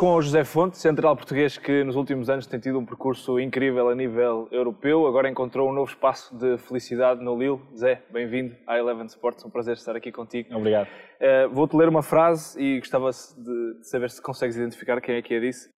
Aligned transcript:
com 0.00 0.14
o 0.14 0.22
José 0.22 0.44
Fonte, 0.44 0.78
central 0.78 1.14
português 1.14 1.58
que 1.58 1.84
nos 1.84 1.94
últimos 1.94 2.30
anos 2.30 2.46
tem 2.46 2.58
tido 2.58 2.78
um 2.78 2.86
percurso 2.86 3.38
incrível 3.38 3.90
a 3.90 3.94
nível 3.94 4.48
europeu. 4.50 5.06
Agora 5.06 5.28
encontrou 5.28 5.68
um 5.68 5.74
novo 5.74 5.90
espaço 5.90 6.34
de 6.38 6.56
felicidade 6.56 7.22
no 7.22 7.38
Lille. 7.38 7.60
Zé, 7.76 8.02
bem-vindo 8.10 8.56
à 8.66 8.78
Eleven 8.78 9.04
Sports, 9.04 9.44
um 9.44 9.50
prazer 9.50 9.74
estar 9.74 9.94
aqui 9.94 10.10
contigo. 10.10 10.56
Obrigado. 10.56 10.86
Uh, 10.86 11.50
Vou-te 11.52 11.76
ler 11.76 11.86
uma 11.86 12.02
frase 12.02 12.58
e 12.58 12.78
gostava 12.78 13.10
de, 13.10 13.84
saber 13.90 14.08
se 14.08 14.22
consegues 14.22 14.56
identificar 14.56 14.98
quem 15.02 15.16
é 15.16 15.20
que 15.20 15.34
a 15.34 15.38
disse. 15.38 15.68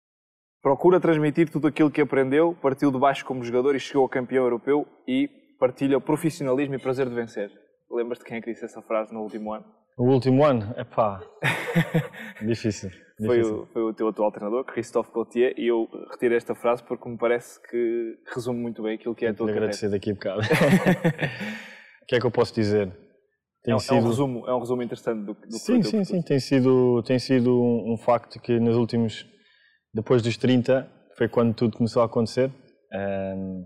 Procura 0.63 1.01
transmitir 1.01 1.51
tudo 1.51 1.67
aquilo 1.67 1.91
que 1.91 2.01
aprendeu, 2.01 2.57
partiu 2.63 2.93
de 2.93 3.01
baixo 3.01 3.25
como 3.25 3.43
jogador 3.43 3.75
e 3.75 3.81
chegou 3.81 4.07
a 4.07 4.09
campeão 4.09 4.45
europeu 4.45 4.87
e 5.05 5.29
partilha 5.59 5.99
o 5.99 6.01
profissionalismo 6.01 6.77
e 6.77 6.79
prazer 6.79 7.09
de 7.09 7.15
vencer. 7.17 7.51
Lembras-te 7.91 8.25
quem 8.25 8.37
é 8.37 8.41
que 8.41 8.53
disse 8.53 8.65
essa 8.65 8.81
frase 8.83 9.13
no 9.13 9.21
último 9.21 9.53
ano? 9.53 9.65
O 9.97 10.05
último 10.05 10.45
ano? 10.45 10.73
É 10.77 10.85
pá. 10.85 11.23
difícil. 12.41 12.91
Foi 13.25 13.37
difícil. 13.39 13.63
o, 13.63 13.67
foi 13.67 13.83
o 13.83 13.93
teu 13.95 14.09
atual 14.09 14.33
treinador, 14.33 14.65
Christophe 14.65 15.13
Gauthier, 15.15 15.55
e 15.57 15.67
eu 15.69 15.89
retirei 16.11 16.37
esta 16.37 16.55
frase 16.55 16.83
porque 16.83 17.09
me 17.09 17.17
parece 17.17 17.61
que 17.69 18.19
resume 18.35 18.59
muito 18.59 18.83
bem 18.83 18.95
aquilo 18.95 19.15
que 19.15 19.25
é 19.27 19.29
a 19.29 19.35
tua 19.35 19.47
carreira. 19.47 19.67
agradecer 19.67 19.89
daqui 19.91 20.11
a 20.11 20.15
bocado. 20.15 20.41
o 22.03 22.07
que 22.07 22.17
é 22.17 22.21
que 22.21 22.27
eu 22.27 22.31
posso 22.31 22.55
dizer? 22.55 22.91
Tem 23.63 23.73
É, 23.73 23.77
um- 23.77 23.81
é 23.81 23.93
um 23.93 24.07
resumo, 24.09 24.49
é 24.49 24.55
um 24.55 24.59
resumo 24.59 24.83
interessante 24.83 25.25
do, 25.25 25.37
Sim, 25.51 25.83
sim, 25.83 26.05
sim. 26.05 26.21
Tem 26.23 26.41
sido, 26.41 27.03
tem 27.05 27.19
sido 27.19 27.63
um, 27.63 27.93
um 27.93 27.97
facto 27.97 28.41
que 28.41 28.59
nos 28.59 28.77
últimos, 28.77 29.25
depois 29.95 30.21
dos 30.21 30.37
30, 30.37 30.91
foi 31.17 31.29
quando 31.29 31.55
tudo 31.55 31.77
começou 31.77 32.03
a 32.03 32.07
acontecer. 32.07 32.51
Ahm, 32.93 33.65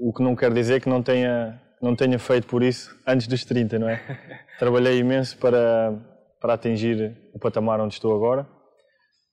o 0.00 0.12
que 0.12 0.22
não 0.22 0.34
quer 0.34 0.52
dizer 0.52 0.80
que 0.80 0.88
não 0.88 1.00
tenha, 1.02 1.60
não 1.80 1.94
tenha 1.94 2.18
feito 2.18 2.46
por 2.46 2.62
isso 2.62 2.96
antes 3.06 3.26
dos 3.26 3.44
30, 3.44 3.78
não 3.78 3.88
é? 3.88 4.00
Trabalhei 4.58 4.98
imenso 4.98 5.36
para, 5.38 5.92
para 6.40 6.54
atingir 6.54 7.16
o 7.34 7.38
patamar 7.38 7.80
onde 7.80 7.94
estou 7.94 8.14
agora 8.14 8.46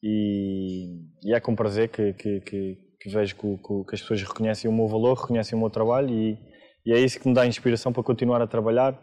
e, 0.02 1.00
e 1.23 1.33
é 1.33 1.39
com 1.39 1.55
prazer 1.55 1.89
que, 1.89 2.13
que, 2.13 2.41
que, 2.41 2.77
que 3.00 3.09
vejo 3.09 3.35
que, 3.35 3.58
que 3.88 3.95
as 3.95 4.02
pessoas 4.02 4.22
reconhecem 4.22 4.69
o 4.69 4.73
meu 4.73 4.88
valor, 4.88 5.16
reconhecem 5.16 5.58
o 5.58 5.61
meu 5.61 5.69
trabalho 5.69 6.09
e, 6.09 6.38
e 6.85 6.94
é 6.94 7.00
isso 7.00 7.19
que 7.19 7.27
me 7.27 7.33
dá 7.33 7.45
inspiração 7.45 7.94
para 7.94 8.03
continuar 8.03 8.41
a 8.41 8.47
trabalhar 8.47 9.00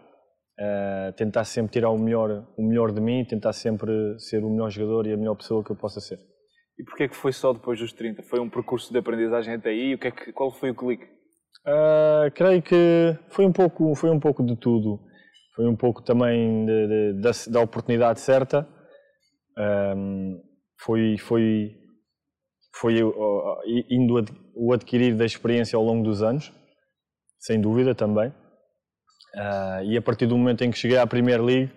Uh, 0.61 1.11
tentar 1.15 1.45
sempre 1.45 1.73
tirar 1.73 1.89
o 1.89 1.99
melhor, 1.99 2.47
o 2.55 2.63
melhor 2.63 2.93
de 2.93 3.01
mim, 3.01 3.25
tentar 3.25 3.55
sempre 3.55 3.91
ser 4.19 4.45
o 4.45 4.51
melhor 4.51 4.69
jogador 4.69 5.07
e 5.07 5.13
a 5.15 5.17
melhor 5.17 5.35
pessoa 5.35 5.65
que 5.65 5.71
eu 5.71 5.77
possa 5.77 6.03
ser. 6.03 6.19
E 6.79 6.85
porquê 6.85 7.05
é 7.05 7.09
que 7.09 7.17
foi 7.17 7.33
só 7.33 7.55
depois 7.55 7.79
dos 7.79 7.95
30? 7.95 8.23
Foi 8.25 8.39
um 8.41 8.51
percurso 8.51 8.93
de 8.93 8.99
aprendizagem 8.99 9.55
até 9.55 9.71
aí? 9.71 9.95
O 9.95 9.99
que 9.99 10.09
é 10.09 10.11
que, 10.11 10.33
qual 10.35 10.51
foi 10.51 10.71
o 10.71 10.75
clique? 10.75 11.07
Uh, 11.67 12.31
creio 12.35 12.63
que 12.63 13.19
foi 13.29 13.45
um 13.45 13.53
pouco, 13.53 13.95
foi 13.95 14.11
um 14.11 14.19
pouco 14.19 14.45
de 14.45 14.57
tudo. 14.57 15.01
Foi 15.55 15.67
um 15.67 15.77
pouco 15.77 16.03
também 16.03 16.65
de- 16.65 16.87
de- 16.89 17.21
da, 17.21 17.31
da 17.49 17.61
oportunidade 17.61 18.21
certa. 18.21 18.67
Um, 19.59 20.41
foi, 20.79 21.19
foi, 21.19 21.77
foi 22.75 23.03
uh, 23.03 23.13
indo 23.91 24.17
ad- 24.19 24.33
o 24.55 24.73
adquirir 24.73 25.15
da 25.15 25.27
experiência 25.27 25.77
ao 25.77 25.85
longo 25.85 26.03
dos 26.03 26.23
anos, 26.23 26.53
sem 27.39 27.61
dúvida 27.61 27.95
também. 27.95 28.31
Uh, 29.35 29.85
e 29.85 29.97
a 29.97 30.03
partir 30.03 30.27
do 30.27 30.37
momento 30.37 30.65
em 30.65 30.71
que 30.71 30.79
cheguei 30.79 30.97
à 30.99 31.07
Premier 31.07 31.43
League, 31.43 31.71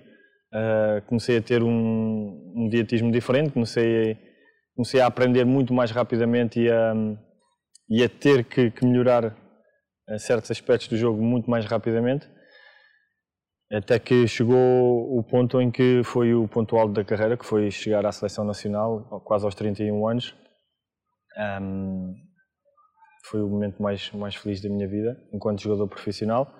comecei 1.07 1.37
a 1.37 1.41
ter 1.41 1.63
um, 1.63 2.53
um 2.55 2.69
dietismo 2.69 3.11
diferente, 3.11 3.51
comecei, 3.51 4.15
comecei 4.75 5.01
a 5.01 5.07
aprender 5.07 5.43
muito 5.45 5.73
mais 5.73 5.89
rapidamente 5.89 6.59
e 6.59 6.71
a, 6.71 6.93
e 7.89 8.03
a 8.03 8.07
ter 8.07 8.45
que, 8.45 8.69
que 8.69 8.85
melhorar 8.85 9.35
certos 10.17 10.51
aspectos 10.51 10.87
do 10.87 10.97
jogo 10.97 11.21
muito 11.21 11.49
mais 11.49 11.65
rapidamente. 11.65 12.27
Até 13.71 13.97
que 13.97 14.27
chegou 14.27 15.17
o 15.17 15.23
ponto 15.23 15.59
em 15.59 15.71
que 15.71 16.01
foi 16.03 16.33
o 16.33 16.47
ponto 16.47 16.77
alto 16.77 16.93
da 16.93 17.03
carreira, 17.03 17.35
que 17.35 17.45
foi 17.45 17.71
chegar 17.71 18.05
à 18.05 18.11
seleção 18.11 18.45
nacional, 18.45 19.21
quase 19.25 19.45
aos 19.45 19.55
31 19.55 20.07
anos. 20.07 20.35
Um, 21.59 22.13
foi 23.25 23.41
o 23.41 23.47
momento 23.47 23.81
mais, 23.81 24.11
mais 24.11 24.35
feliz 24.35 24.61
da 24.61 24.69
minha 24.69 24.87
vida, 24.87 25.17
enquanto 25.33 25.63
jogador 25.63 25.87
profissional. 25.87 26.53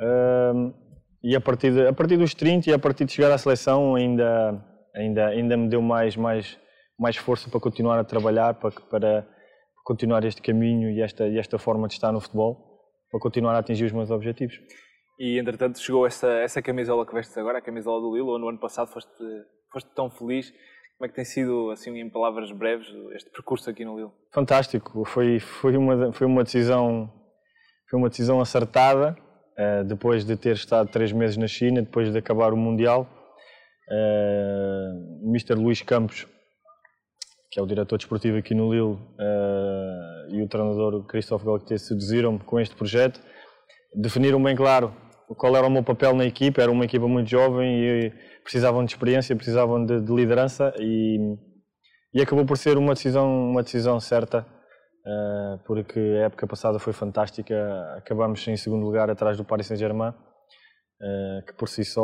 Um, 0.00 0.74
e 1.22 1.36
a 1.36 1.40
partir, 1.40 1.72
de, 1.72 1.86
a 1.86 1.92
partir 1.92 2.16
dos 2.16 2.34
30 2.34 2.70
e 2.70 2.72
a 2.72 2.78
partir 2.78 3.04
de 3.04 3.12
chegar 3.12 3.30
à 3.30 3.38
seleção 3.38 3.94
ainda, 3.94 4.60
ainda, 4.94 5.26
ainda 5.28 5.56
me 5.56 5.68
deu 5.68 5.80
mais, 5.80 6.16
mais, 6.16 6.58
mais 6.98 7.16
força 7.16 7.48
para 7.48 7.60
continuar 7.60 7.98
a 7.98 8.04
trabalhar, 8.04 8.54
para, 8.54 8.70
para 8.72 9.33
continuar 9.84 10.24
este 10.24 10.42
caminho 10.42 10.90
e 10.90 11.00
esta, 11.02 11.28
e 11.28 11.38
esta 11.38 11.58
forma 11.58 11.86
de 11.86 11.94
estar 11.94 12.10
no 12.10 12.20
futebol, 12.20 12.80
para 13.10 13.20
continuar 13.20 13.54
a 13.54 13.58
atingir 13.58 13.84
os 13.84 13.92
meus 13.92 14.10
objetivos. 14.10 14.58
E 15.18 15.38
entretanto 15.38 15.78
chegou 15.78 16.06
essa, 16.06 16.26
essa 16.38 16.60
camisola 16.60 17.06
que 17.06 17.14
vestes 17.14 17.36
agora, 17.36 17.58
a 17.58 17.62
camisola 17.62 18.00
do 18.00 18.16
Lille, 18.16 18.28
ou 18.28 18.38
no 18.38 18.48
ano 18.48 18.58
passado 18.58 18.90
foste, 18.90 19.10
foste 19.70 19.88
tão 19.94 20.10
feliz. 20.10 20.50
Como 20.50 21.06
é 21.06 21.08
que 21.08 21.14
tem 21.14 21.24
sido, 21.24 21.70
assim, 21.70 21.96
em 22.00 22.08
palavras 22.08 22.50
breves, 22.50 22.88
este 23.14 23.30
percurso 23.30 23.68
aqui 23.68 23.84
no 23.84 23.96
Lille? 23.96 24.10
Fantástico, 24.32 25.04
foi, 25.04 25.38
foi, 25.38 25.76
uma, 25.76 26.12
foi, 26.12 26.26
uma, 26.26 26.42
decisão, 26.42 27.12
foi 27.88 27.98
uma 27.98 28.08
decisão 28.08 28.40
acertada, 28.40 29.16
uh, 29.58 29.84
depois 29.84 30.24
de 30.24 30.36
ter 30.36 30.54
estado 30.54 30.90
três 30.90 31.12
meses 31.12 31.36
na 31.36 31.46
China, 31.46 31.82
depois 31.82 32.10
de 32.10 32.18
acabar 32.18 32.52
o 32.52 32.56
Mundial. 32.56 33.08
Uh, 33.90 35.28
Mr. 35.28 35.54
Luís 35.54 35.82
Campos, 35.82 36.26
que 37.54 37.60
é 37.60 37.62
o 37.62 37.66
diretor 37.66 37.96
desportivo 37.96 38.36
aqui 38.36 38.52
no 38.52 38.72
Lille, 38.72 38.94
uh, 38.94 40.34
e 40.34 40.42
o 40.42 40.48
treinador 40.48 41.04
Christophe 41.04 41.46
Galtier 41.46 41.78
seduziram-me 41.78 42.40
com 42.40 42.58
este 42.58 42.74
projeto, 42.74 43.20
definiram 43.94 44.42
bem 44.42 44.56
claro 44.56 44.92
qual 45.38 45.56
era 45.56 45.64
o 45.64 45.70
meu 45.70 45.84
papel 45.84 46.16
na 46.16 46.24
equipa, 46.24 46.60
era 46.60 46.72
uma 46.72 46.84
equipa 46.84 47.06
muito 47.06 47.30
jovem 47.30 47.80
e 47.80 48.12
precisavam 48.42 48.84
de 48.84 48.90
experiência, 48.90 49.36
precisavam 49.36 49.86
de, 49.86 50.00
de 50.00 50.12
liderança 50.12 50.74
e, 50.80 51.16
e, 52.12 52.20
acabou 52.20 52.44
por 52.44 52.58
ser 52.58 52.76
uma 52.76 52.92
decisão, 52.92 53.50
uma 53.50 53.62
decisão 53.62 54.00
certa, 54.00 54.44
uh, 55.06 55.58
porque 55.64 56.00
a 56.00 56.24
época 56.24 56.48
passada 56.48 56.80
foi 56.80 56.92
fantástica, 56.92 57.54
acabamos 57.96 58.44
em 58.48 58.56
segundo 58.56 58.84
lugar 58.84 59.08
atrás 59.08 59.36
do 59.36 59.44
Paris 59.44 59.68
Saint-Germain, 59.68 60.10
uh, 60.10 61.46
que 61.46 61.52
por 61.52 61.68
si 61.68 61.84
só 61.84 62.02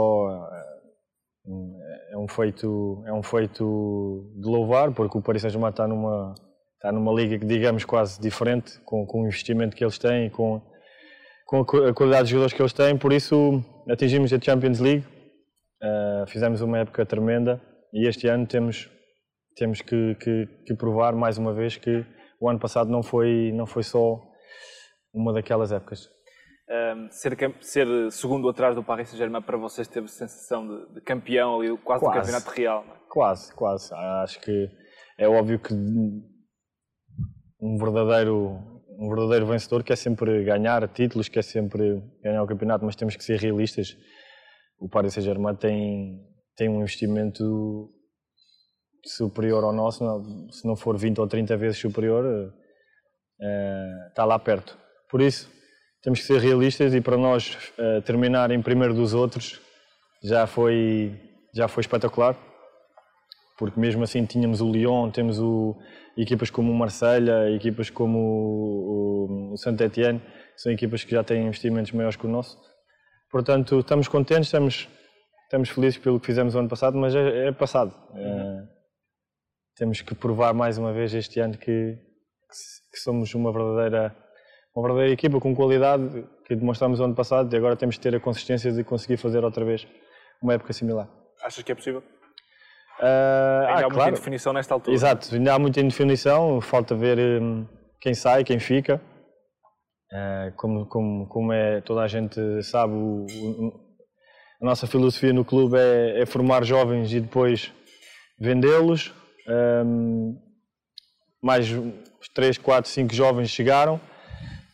é 2.13 2.19
um 2.19 2.29
feito 2.29 3.03
é 3.07 3.13
um 3.13 3.23
feito 3.23 4.33
de 4.37 4.49
louvar, 4.49 4.93
porque 4.93 5.19
o 5.19 5.23
Paris 5.23 5.43
Saint-Germain 5.43 5.71
está 5.71 5.87
numa 5.87 6.35
está 6.75 6.91
numa 6.93 7.13
liga 7.13 7.39
que 7.39 7.45
digamos 7.45 7.85
quase 7.85 8.21
diferente, 8.21 8.81
com, 8.85 9.07
com 9.07 9.23
o 9.23 9.27
investimento 9.27 9.77
que 9.77 9.85
eles 9.85 9.99
têm, 9.99 10.31
com 10.31 10.63
com 11.51 11.63
a 11.63 11.93
qualidade 11.93 12.27
de 12.27 12.31
jogadores 12.31 12.53
que 12.53 12.63
eles 12.63 12.73
têm, 12.73 12.97
por 12.97 13.13
isso 13.13 13.61
atingimos 13.91 14.33
a 14.33 14.39
Champions 14.41 14.79
League, 14.79 15.05
uh, 15.83 16.25
fizemos 16.29 16.61
uma 16.61 16.79
época 16.79 17.05
tremenda 17.05 17.61
e 17.93 18.07
este 18.07 18.29
ano 18.29 18.47
temos, 18.47 18.89
temos 19.57 19.81
que, 19.83 20.15
que, 20.15 20.47
que, 20.65 20.75
provar 20.75 21.13
mais 21.13 21.39
uma 21.39 21.53
vez 21.53 21.77
que 21.77 22.07
o 22.41 22.49
ano 22.49 22.61
passado 22.61 22.89
não 22.89 23.03
foi, 23.03 23.51
não 23.53 23.67
foi 23.67 23.83
só 23.83 24.23
uma 25.13 25.33
daquelas 25.33 25.73
épocas. 25.73 26.09
Um, 26.71 27.11
ser, 27.11 27.37
ser, 27.61 28.13
segundo 28.13 28.49
atrás 28.49 28.77
do 28.77 28.85
Paris 28.85 29.09
Saint-Germain 29.09 29.43
para 29.43 29.57
vocês 29.57 29.89
teve 29.89 30.07
sensação 30.07 30.69
de, 30.69 30.95
de 30.95 31.01
campeão 31.01 31.61
ali, 31.61 31.77
quase, 31.79 32.05
quase 32.05 32.05
do 32.05 32.13
campeonato 32.13 32.51
real? 32.51 32.85
É? 32.85 33.01
Quase, 33.09 33.53
quase. 33.55 33.93
Acho 33.93 34.41
que 34.41 34.71
é 35.19 35.29
óbvio 35.29 35.59
que 35.59 35.75
um 35.75 37.77
verdadeiro 37.77 38.81
um 39.01 39.09
verdadeiro 39.09 39.47
vencedor 39.47 39.83
quer 39.83 39.97
sempre 39.97 40.45
ganhar 40.45 40.87
títulos, 40.87 41.29
quer 41.29 41.43
sempre 41.43 42.03
ganhar 42.23 42.43
o 42.43 42.47
campeonato, 42.47 42.85
mas 42.85 42.95
temos 42.95 43.17
que 43.17 43.25
ser 43.25 43.41
realistas. 43.41 43.97
O 44.79 44.89
Paris 44.89 45.15
Saint-Germain 45.15 45.57
tem, 45.57 46.23
tem 46.55 46.69
um 46.69 46.81
investimento 46.81 47.91
superior 49.05 49.65
ao 49.65 49.73
nosso, 49.73 50.05
se 50.53 50.67
não 50.67 50.77
for 50.77 50.99
20 50.99 51.19
ou 51.19 51.27
30 51.27 51.57
vezes 51.57 51.79
superior, 51.79 52.53
está 54.11 54.27
lá 54.27 54.39
perto. 54.39 54.79
Por 55.09 55.23
isso, 55.23 55.51
temos 56.03 56.21
que 56.21 56.27
ser 56.27 56.41
realistas 56.41 56.95
e 56.95 57.01
para 57.01 57.17
nós 57.17 57.57
é, 57.79 58.01
terminar 58.01 58.51
em 58.51 58.63
primeiro 58.63 58.95
dos 58.95 59.15
outros 59.15 59.61
já 60.23 60.47
foi, 60.47 61.19
já 61.55 61.69
foi 61.69 61.83
espetacular, 61.83 62.37
porque 63.59 63.79
mesmo 63.79 64.03
assim 64.03 64.25
tínhamos 64.25 64.61
o 64.61 64.71
Lyon, 64.71 65.11
temos 65.11 65.39
o, 65.39 65.77
equipas 66.17 66.51
como 66.51 66.71
o 66.73 66.75
Marselha, 66.75 67.51
equipas 67.51 67.91
como 67.91 68.19
o, 68.19 69.51
o, 69.51 69.53
o 69.53 69.57
Saint-Etienne, 69.57 70.21
são 70.57 70.71
equipas 70.73 71.05
que 71.05 71.13
já 71.13 71.25
têm 71.25 71.47
investimentos 71.47 71.93
maiores 71.93 72.17
que 72.17 72.27
o 72.27 72.29
nosso. 72.29 72.59
Portanto, 73.31 73.79
estamos 73.79 74.09
contentes, 74.09 74.49
estamos, 74.49 74.89
estamos 75.45 75.69
felizes 75.71 75.99
pelo 75.99 76.21
que 76.21 76.27
fizemos 76.27 76.55
o 76.55 76.59
ano 76.59 76.69
passado, 76.69 76.99
mas 76.99 77.15
é, 77.15 77.49
é 77.49 77.53
passado. 77.53 77.95
É, 78.15 78.63
temos 79.77 80.03
que 80.03 80.15
provar 80.15 80.53
mais 80.53 80.77
uma 80.77 80.93
vez 80.93 81.15
este 81.15 81.41
ano 81.41 81.57
que, 81.57 81.97
que, 82.93 82.99
somos 82.99 83.35
uma 83.35 83.53
verdadeira, 83.53 84.15
uma 84.75 84.87
verdadeira 84.87 85.13
equipa 85.13 85.41
com 85.41 85.55
qualidade 85.55 86.25
que 86.47 86.55
demonstramos 86.55 87.01
ano 87.01 87.15
passado 87.15 87.53
e 87.53 87.57
agora 87.57 87.77
temos 87.77 87.97
que 87.97 88.03
ter 88.03 88.15
a 88.15 88.21
consistência 88.21 88.73
de 88.73 88.85
conseguir 88.85 89.17
fazer 89.17 89.45
outra 89.45 89.65
vez 89.65 89.87
uma 90.43 90.55
época 90.55 90.73
similar. 90.73 91.09
Achas 91.43 91.63
que 91.63 91.73
é 91.73 91.75
possível? 91.75 92.03
Uh, 93.01 93.03
ainda 93.03 93.07
ah, 93.07 93.75
há 93.75 93.79
claro. 93.79 93.95
muita 93.95 94.09
indefinição 94.11 94.53
nesta 94.53 94.75
altura. 94.75 94.95
Exato, 94.95 95.35
ainda 95.35 95.55
há 95.55 95.59
muita 95.59 95.81
indefinição, 95.81 96.61
falta 96.61 96.95
ver 96.95 97.19
um, 97.41 97.67
quem 98.01 98.15
sai, 98.15 98.45
quem 98.45 98.59
fica. 98.59 99.01
Uh, 100.13 100.53
como, 100.57 100.87
como, 100.87 101.29
como 101.29 101.53
é, 101.53 101.81
toda 101.81 102.03
a 102.03 102.09
gente 102.09 102.41
sabe, 102.63 102.93
o, 102.93 103.25
o, 103.25 103.73
a 104.61 104.65
nossa 104.65 104.87
filosofia 104.87 105.33
no 105.33 105.45
clube 105.45 105.79
é, 105.79 106.21
é, 106.21 106.27
formar 106.27 106.65
jovens 106.65 107.13
e 107.13 107.21
depois 107.21 107.73
vendê-los. 108.39 109.15
Um, 109.49 110.37
mais 111.43 111.69
3, 112.35 112.59
4, 112.59 112.91
5 112.91 113.15
jovens 113.15 113.49
chegaram 113.51 113.99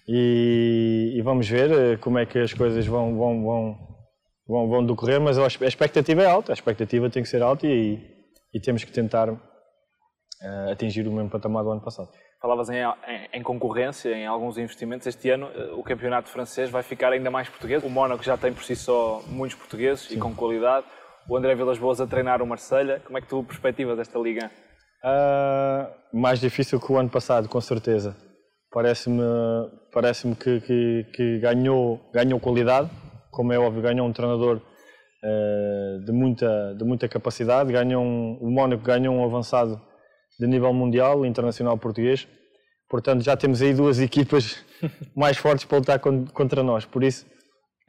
e, 0.09 1.15
e, 1.17 1.23
vamos 1.23 1.49
ver 1.49 1.71
eh, 1.71 1.97
como 1.97 2.19
é 2.19 2.27
que 2.27 2.39
as 2.39 2.55
coisas 2.55 2.87
vão, 2.87 3.17
vão, 3.17 3.43
vão, 3.43 3.79
vão, 4.47 4.69
vão 4.69 4.87
decorrer, 4.87 5.21
mas 5.21 5.39
a 5.39 5.47
expectativa 5.47 6.23
é 6.23 6.27
alta, 6.27 6.53
a 6.53 6.55
expectativa 6.55 7.11
tem 7.11 7.23
que 7.23 7.29
ser 7.29 7.43
alta 7.43 7.67
e, 7.67 8.01
e 8.55 8.61
temos 8.61 8.85
que 8.85 8.93
tentar 8.93 9.29
uh, 9.29 10.71
atingir 10.71 11.07
o 11.09 11.13
mesmo 11.13 11.31
patamar 11.31 11.65
do 11.65 11.71
ano 11.71 11.81
passado. 11.83 12.09
Falavas 12.41 12.69
em, 12.69 12.77
em, 12.77 13.29
em, 13.33 13.43
concorrência, 13.43 14.15
em 14.15 14.27
alguns 14.27 14.59
investimentos. 14.59 15.07
Este 15.07 15.31
ano 15.31 15.51
eh, 15.55 15.73
o 15.73 15.83
campeonato 15.83 16.29
francês 16.29 16.71
vai 16.71 16.83
ficar 16.83 17.13
ainda 17.13 17.31
mais 17.31 17.49
português. 17.49 17.83
O 17.83 17.89
Mónaco 17.89 18.23
já 18.23 18.37
tem 18.37 18.53
por 18.53 18.63
si 18.63 18.77
só 18.77 19.23
muitos 19.27 19.57
portugueses 19.57 20.05
Sim. 20.05 20.17
e 20.17 20.19
com 20.19 20.35
qualidade. 20.35 20.87
O 21.29 21.37
André 21.37 21.55
Vilas 21.55 21.79
Boas 21.79 22.01
a 22.01 22.07
treinar 22.07 22.43
o 22.43 22.47
Marselha. 22.47 23.01
Como 23.05 23.17
é 23.17 23.21
que 23.21 23.27
tu 23.27 23.43
perspectivas 23.43 23.99
esta 23.99 24.19
liga? 24.19 24.51
Uh, 25.03 25.91
mais 26.13 26.39
difícil 26.39 26.79
que 26.79 26.93
o 26.93 26.97
ano 26.97 27.09
passado, 27.09 27.49
com 27.49 27.61
certeza. 27.61 28.15
Parece-me 28.71 29.23
parece 29.93 30.35
que, 30.35 30.61
que, 30.61 31.07
que, 31.15 31.39
ganhou, 31.39 32.01
ganhou 32.13 32.39
qualidade. 32.39 32.91
Como 33.31 33.53
é 33.53 33.59
óbvio, 33.59 33.83
ganhou 33.83 34.07
um 34.07 34.13
treinador 34.13 34.61
uh, 35.23 36.05
de, 36.05 36.13
muita, 36.13 36.75
de 36.75 36.85
muita 36.85 37.09
capacidade. 37.09 37.73
Ganhou 37.73 38.03
um, 38.03 38.39
o 38.41 38.51
Mónaco 38.51 38.83
ganhou 38.83 39.15
um 39.15 39.25
avançado 39.25 39.81
de 40.39 40.47
nível 40.47 40.73
mundial, 40.73 41.25
internacional 41.25 41.79
português. 41.79 42.29
Portanto, 42.89 43.23
já 43.23 43.37
temos 43.37 43.63
aí 43.63 43.75
duas 43.75 43.99
equipas 44.01 44.65
mais 45.15 45.37
fortes 45.37 45.65
para 45.65 45.79
lutar 45.79 45.99
contra 45.99 46.63
nós. 46.63 46.85
Por 46.85 47.03
isso, 47.03 47.27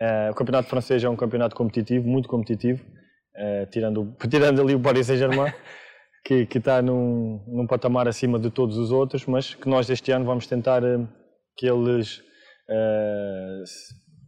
uh, 0.02 0.32
o 0.32 0.34
campeonato 0.34 0.70
francês 0.70 1.04
é 1.04 1.10
um 1.10 1.16
campeonato 1.16 1.56
competitivo, 1.56 2.08
muito 2.08 2.28
competitivo, 2.28 2.84
uh, 2.84 3.70
tirando, 3.70 4.16
tirando 4.30 4.62
ali 4.62 4.76
o 4.76 4.80
Paris 4.80 5.08
Saint-Germain, 5.08 5.54
que, 6.28 6.46
que, 6.46 6.58
está 6.58 6.82
num, 6.82 7.42
num, 7.48 7.66
patamar 7.66 8.06
acima 8.06 8.38
de 8.38 8.52
todos 8.52 8.78
os 8.78 8.92
outros, 8.92 9.26
mas 9.26 9.56
que 9.56 9.70
nós 9.70 9.90
este 9.90 10.12
ano 10.12 10.26
vamos 10.26 10.46
tentar 10.46 10.84
uh, 10.84 11.08
que 11.56 11.66
eles 11.66 12.22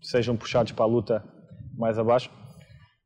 sejam 0.02 0.38
puxados 0.38 0.72
para 0.72 0.86
a 0.86 0.88
luta 0.88 1.22
mais 1.78 2.00
abaixo. 2.00 2.32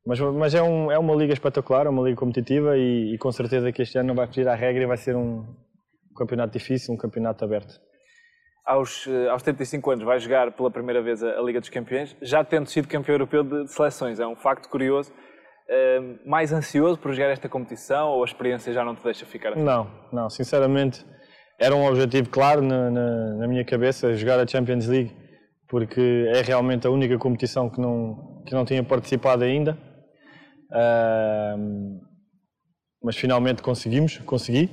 Mas, 0.06 0.20
mas 0.20 0.54
é, 0.54 0.62
um, 0.62 0.92
é, 0.92 0.98
uma 0.98 1.12
liga 1.16 1.32
espetacular, 1.32 1.86
é 1.86 1.88
uma 1.88 2.04
liga 2.04 2.16
competitiva 2.16 2.78
e, 2.78 3.14
e, 3.14 3.18
com 3.18 3.32
certeza 3.32 3.72
que 3.72 3.82
este 3.82 3.98
ano 3.98 4.08
não 4.08 4.14
vai 4.14 4.28
fugir 4.28 4.46
à 4.46 4.54
regra 4.54 4.84
e 4.84 4.86
vai 4.86 4.96
ser 4.96 5.16
um, 5.16 5.44
campeonato 6.16 6.56
difícil, 6.56 6.94
um 6.94 6.96
campeonato 6.96 7.44
aberto. 7.44 7.74
Aos, 8.64 9.08
eh, 9.08 9.28
aos 9.28 9.42
35 9.42 9.90
anos 9.90 10.04
vai 10.04 10.20
jogar 10.20 10.52
pela 10.52 10.70
primeira 10.70 11.02
vez 11.02 11.22
a, 11.22 11.38
a 11.38 11.42
Liga 11.42 11.58
dos 11.58 11.68
Campeões, 11.68 12.16
já 12.22 12.44
tendo 12.44 12.68
sido 12.68 12.86
campeão 12.86 13.14
europeu 13.14 13.42
de, 13.42 13.64
de 13.64 13.72
seleções, 13.72 14.20
é 14.20 14.26
um 14.26 14.36
facto 14.36 14.68
curioso. 14.68 15.12
Uh, 15.66 16.28
mais 16.28 16.52
ansioso 16.52 16.98
por 16.98 17.12
jogar 17.12 17.30
esta 17.30 17.48
competição 17.48 18.10
ou 18.10 18.22
a 18.22 18.26
experiência 18.26 18.72
já 18.72 18.84
não 18.84 18.94
te 18.94 19.02
deixa 19.02 19.24
ficar 19.24 19.54
assim? 19.54 19.62
Não, 19.62 19.90
não, 20.12 20.28
sinceramente 20.28 21.04
era 21.58 21.74
um 21.74 21.86
objetivo 21.86 22.28
claro 22.28 22.60
na, 22.60 22.90
na, 22.90 23.34
na 23.34 23.48
minha 23.48 23.64
cabeça, 23.64 24.14
jogar 24.14 24.38
a 24.38 24.46
Champions 24.46 24.86
League, 24.86 25.16
porque 25.68 26.28
é 26.34 26.42
realmente 26.42 26.86
a 26.86 26.90
única 26.90 27.16
competição 27.16 27.70
que 27.70 27.80
não, 27.80 28.42
que 28.46 28.52
não 28.52 28.64
tinha 28.64 28.82
participado 28.82 29.44
ainda 29.44 29.78
Uh, 30.74 32.00
mas 33.02 33.16
finalmente 33.16 33.62
conseguimos, 33.62 34.18
consegui. 34.18 34.70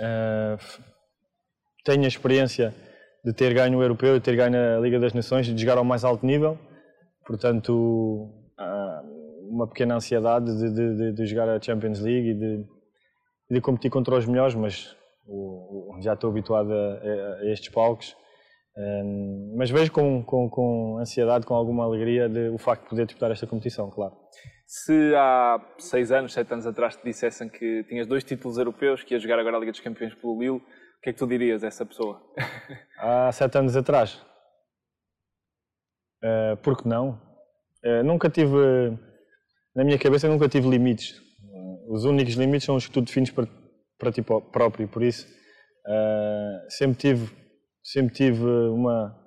Uh, 0.00 0.58
tenho 1.84 2.04
a 2.04 2.08
experiência 2.08 2.74
de 3.24 3.32
ter 3.32 3.54
ganho 3.54 3.78
o 3.78 3.82
Europeu, 3.82 4.18
de 4.18 4.20
ter 4.20 4.36
ganho 4.36 4.76
a 4.76 4.80
Liga 4.80 5.00
das 5.00 5.14
Nações, 5.14 5.46
de 5.46 5.56
jogar 5.56 5.78
ao 5.78 5.84
mais 5.84 6.04
alto 6.04 6.26
nível. 6.26 6.58
Portanto, 7.26 7.72
uh, 8.60 9.11
uma 9.52 9.68
pequena 9.68 9.96
ansiedade 9.96 10.46
de, 10.46 10.96
de, 10.96 11.12
de, 11.12 11.26
jogar 11.26 11.46
a 11.48 11.60
Champions 11.60 12.00
League 12.00 12.30
e 12.30 12.34
de, 12.34 12.66
de 13.50 13.60
competir 13.60 13.90
contra 13.90 14.16
os 14.16 14.24
melhores, 14.24 14.54
mas 14.54 14.96
o, 15.26 15.96
o, 15.96 16.00
já 16.00 16.14
estou 16.14 16.30
habituado 16.30 16.72
a, 16.72 16.74
a, 16.74 17.34
a 17.42 17.52
estes 17.52 17.68
palcos. 17.68 18.16
Um, 18.74 19.54
mas 19.58 19.70
vejo 19.70 19.92
com, 19.92 20.24
com, 20.24 20.48
com, 20.48 20.96
ansiedade, 20.98 21.44
com 21.44 21.54
alguma 21.54 21.84
alegria 21.84 22.26
de, 22.26 22.48
o 22.48 22.56
facto 22.56 22.84
de 22.84 22.88
poder 22.88 23.04
disputar 23.04 23.30
esta 23.30 23.46
competição, 23.46 23.90
claro. 23.90 24.14
Se 24.66 25.14
há 25.14 25.60
seis 25.78 26.10
anos, 26.10 26.32
sete 26.32 26.50
anos 26.54 26.66
atrás 26.66 26.96
te 26.96 27.04
dissessem 27.04 27.50
que 27.50 27.84
tinhas 27.84 28.06
dois 28.06 28.24
títulos 28.24 28.56
europeus, 28.56 29.04
que 29.04 29.12
ias 29.12 29.22
jogar 29.22 29.38
agora 29.38 29.58
a 29.58 29.60
Liga 29.60 29.72
dos 29.72 29.82
Campeões 29.82 30.14
pelo 30.14 30.40
Lille, 30.40 30.56
o 30.56 31.00
que 31.02 31.10
é 31.10 31.12
que 31.12 31.18
tu 31.18 31.26
dirias 31.26 31.62
a 31.62 31.66
essa 31.66 31.84
pessoa? 31.84 32.22
Há 32.98 33.30
sete 33.32 33.58
anos 33.58 33.76
atrás? 33.76 34.24
Uh, 36.24 36.56
por 36.62 36.80
que 36.80 36.88
não? 36.88 37.20
Uh, 37.84 38.02
nunca 38.02 38.30
tive, 38.30 38.56
na 39.74 39.84
minha 39.84 39.98
cabeça, 39.98 40.28
nunca 40.28 40.48
tive 40.48 40.68
limites. 40.68 41.18
Uh, 41.42 41.94
os 41.94 42.04
únicos 42.04 42.34
limites 42.34 42.64
são 42.64 42.76
os 42.76 42.86
que 42.86 42.92
tu 42.92 43.00
defines 43.00 43.30
para, 43.30 43.48
para 43.98 44.12
ti 44.12 44.22
próprio, 44.22 44.88
por 44.88 45.02
isso 45.02 45.26
uh, 45.86 46.70
sempre 46.70 46.96
tive, 46.98 47.30
sempre 47.82 48.14
tive 48.14 48.44
uma 48.44 49.22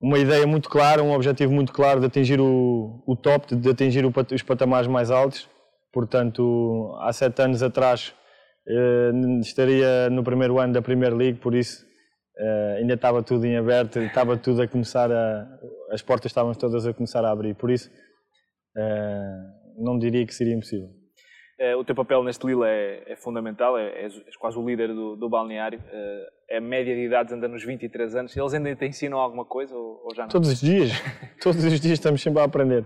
uma 0.00 0.18
ideia 0.18 0.46
muito 0.46 0.68
clara, 0.68 1.02
um 1.02 1.12
objetivo 1.12 1.52
muito 1.52 1.72
claro 1.72 2.00
de 2.00 2.06
atingir 2.06 2.40
o, 2.40 3.02
o 3.06 3.16
top, 3.16 3.54
de 3.54 3.68
atingir 3.68 4.04
o, 4.04 4.12
os 4.32 4.42
patamares 4.42 4.86
mais 4.86 5.10
altos. 5.10 5.48
Portanto, 5.92 6.96
há 7.00 7.12
sete 7.12 7.42
anos 7.42 7.62
atrás 7.62 8.14
eh, 8.68 9.10
estaria 9.40 10.08
no 10.10 10.22
primeiro 10.22 10.58
ano 10.58 10.72
da 10.72 10.82
Premier 10.82 11.14
League, 11.14 11.38
por 11.38 11.54
isso 11.54 11.84
eh, 12.38 12.76
ainda 12.80 12.94
estava 12.94 13.22
tudo 13.22 13.44
em 13.46 13.56
aberto, 13.56 13.98
estava 13.98 14.36
tudo 14.36 14.62
a 14.62 14.68
começar 14.68 15.10
a. 15.10 15.48
as 15.90 16.02
portas 16.02 16.30
estavam 16.30 16.54
todas 16.54 16.86
a 16.86 16.92
começar 16.92 17.24
a 17.24 17.30
abrir, 17.30 17.54
por 17.54 17.70
isso 17.70 17.90
eh, 17.90 18.07
não 19.76 19.98
diria 19.98 20.26
que 20.26 20.34
seria 20.34 20.54
impossível. 20.54 20.88
Eh, 21.58 21.74
o 21.74 21.84
teu 21.84 21.94
papel 21.94 22.22
neste 22.22 22.46
Lille 22.46 22.64
é, 22.64 23.02
é 23.12 23.16
fundamental, 23.16 23.76
é, 23.76 24.04
és, 24.04 24.14
quase 24.38 24.56
o 24.56 24.64
líder 24.64 24.88
do, 24.94 25.16
do 25.16 25.28
balneário. 25.28 25.82
Eh, 25.90 26.56
a 26.56 26.60
média 26.60 26.94
de 26.94 27.02
idades 27.02 27.32
anda 27.32 27.48
nos 27.48 27.64
23 27.64 28.14
anos. 28.14 28.36
Eles 28.36 28.54
ainda 28.54 28.74
te 28.76 28.86
ensinam 28.86 29.18
alguma 29.18 29.44
coisa 29.44 29.74
ou, 29.74 30.00
ou 30.04 30.14
já 30.14 30.22
não? 30.22 30.28
Todos 30.28 30.50
os 30.50 30.60
dias. 30.60 30.92
Todos 31.42 31.64
os 31.64 31.80
dias 31.80 31.94
estamos 31.94 32.22
sempre 32.22 32.40
a 32.40 32.44
aprender. 32.44 32.84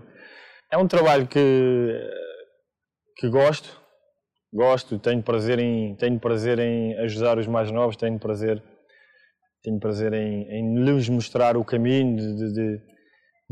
É 0.71 0.77
um 0.77 0.87
trabalho 0.87 1.27
que, 1.27 1.99
que 3.17 3.29
gosto. 3.29 3.79
Gosto, 4.51 4.99
tenho 4.99 5.21
prazer, 5.21 5.59
em, 5.59 5.95
tenho 5.95 6.19
prazer 6.19 6.59
em 6.59 6.95
ajudar 6.99 7.39
os 7.39 7.47
mais 7.47 7.71
novos, 7.71 7.95
tenho 7.95 8.19
prazer, 8.19 8.61
tenho 9.63 9.79
prazer 9.79 10.13
em, 10.13 10.47
em 10.47 10.83
lhes 10.83 11.09
mostrar 11.09 11.57
o 11.57 11.65
caminho, 11.65 12.17
de, 12.17 12.53
de, 12.53 12.81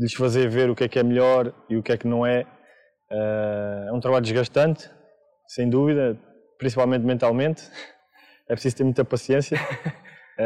de, 0.02 0.06
lhes 0.06 0.14
fazer 0.14 0.48
ver 0.48 0.70
o 0.70 0.74
que 0.74 0.84
é 0.84 0.88
que 0.88 0.98
é 0.98 1.02
melhor 1.02 1.52
e 1.68 1.76
o 1.76 1.82
que 1.82 1.92
é 1.92 1.96
que 1.96 2.06
não 2.06 2.26
é. 2.26 2.42
Uh, 3.10 3.88
é 3.88 3.92
um 3.92 4.00
trabalho 4.00 4.22
desgastante, 4.22 4.90
sem 5.46 5.68
dúvida, 5.68 6.18
principalmente 6.58 7.04
mentalmente. 7.04 7.62
É 8.48 8.54
preciso 8.54 8.76
ter 8.76 8.84
muita 8.84 9.04
paciência. 9.04 9.58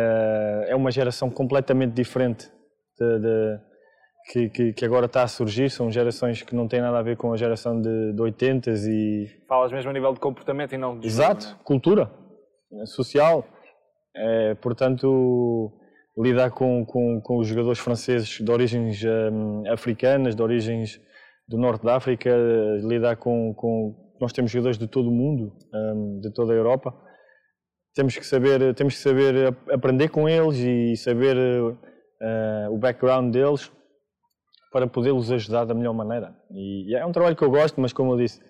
é 0.69 0.75
uma 0.75 0.91
geração 0.91 1.31
completamente 1.31 1.93
diferente 1.93 2.49
de, 2.99 3.19
de, 3.21 3.61
que, 4.31 4.49
que, 4.51 4.73
que, 4.73 4.85
agora 4.85 5.07
está 5.07 5.23
a 5.23 5.29
surgir. 5.29 5.71
São 5.71 5.91
gerações 5.91 6.43
que 6.43 6.55
não 6.55 6.69
têm 6.69 6.81
nada 6.81 6.99
a 6.99 7.03
ver 7.03 7.17
com 7.17 7.33
a 7.33 7.37
geração 7.37 7.81
de, 7.81 8.13
de 8.13 8.21
80 8.21 8.71
e. 8.71 9.29
Falas 9.49 9.73
mesmo 9.73 9.91
a 9.91 9.93
nível 9.93 10.13
de 10.13 10.21
comportamento 10.21 10.75
e 10.75 10.79
não 10.79 10.99
de. 10.99 11.07
Exato, 11.07 11.47
né? 11.47 11.57
cultura 11.65 12.11
social. 12.85 13.47
É, 14.15 14.55
portanto, 14.55 15.73
lidar 16.19 16.51
com, 16.51 16.85
com, 16.85 17.21
com, 17.21 17.39
os 17.39 17.47
jogadores 17.47 17.79
franceses 17.79 18.29
de 18.29 18.51
origens 18.51 19.03
um, 19.05 19.71
africanas, 19.71 20.35
de 20.35 20.43
origens 20.43 21.01
do 21.47 21.59
norte 21.59 21.85
da 21.85 21.97
África, 21.97 22.31
lidar 22.83 23.17
com, 23.17 23.55
com 23.55 24.07
nós 24.21 24.33
temos 24.33 24.51
jogadores 24.51 24.79
de 24.79 24.89
todo 24.89 25.09
o 25.09 25.13
mundo, 25.13 25.53
hum, 25.73 26.21
de 26.21 26.33
toda 26.33 26.53
a 26.53 26.57
Europa. 26.57 26.95
Temos 27.95 28.17
que 28.17 28.27
saber, 28.27 28.75
temos 28.75 28.95
que 28.95 29.01
saber 29.01 29.55
aprender 29.71 30.09
com 30.09 30.29
eles 30.29 30.57
e 30.59 30.97
saber 30.97 31.37
uh, 31.37 32.73
o 32.73 32.79
background 32.79 33.33
deles 33.33 33.71
para 34.73 34.87
poder-los 34.87 35.31
ajudar 35.31 35.65
da 35.65 35.75
melhor 35.75 35.95
maneira. 35.95 36.35
E 36.51 36.95
é 36.95 37.05
um 37.07 37.13
trabalho 37.13 37.37
que 37.37 37.43
eu 37.43 37.51
gosto, 37.51 37.81
mas 37.81 37.93
como 37.93 38.13
eu 38.13 38.19
disse, 38.19 38.43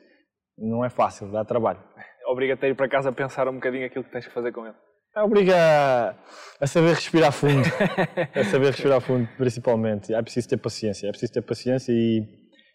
não 0.59 0.85
é 0.85 0.91
fácil, 0.91 1.31
dá 1.31 1.45
trabalho. 1.45 1.81
Obriga-te 2.27 2.67
a 2.67 2.69
ir 2.69 2.75
para 2.75 2.89
casa 2.89 3.13
pensar 3.13 3.49
um 3.49 3.55
bocadinho 3.55 3.87
aquilo 3.87 4.05
que 4.05 4.11
tens 4.11 4.27
que 4.27 4.33
fazer 4.33 4.51
com 4.53 4.67
ele. 4.67 4.75
Obriga 5.17 6.15
a 6.61 6.67
saber 6.67 6.95
respirar 6.95 7.33
fundo, 7.33 7.67
a 8.35 8.45
saber 8.45 8.67
respirar 8.67 9.01
fundo, 9.01 9.27
principalmente. 9.39 10.13
É 10.13 10.21
preciso 10.21 10.49
ter 10.49 10.59
paciência, 10.59 11.09
é 11.09 11.11
preciso 11.11 11.33
ter 11.33 11.41
paciência 11.41 11.91
e, 11.91 12.23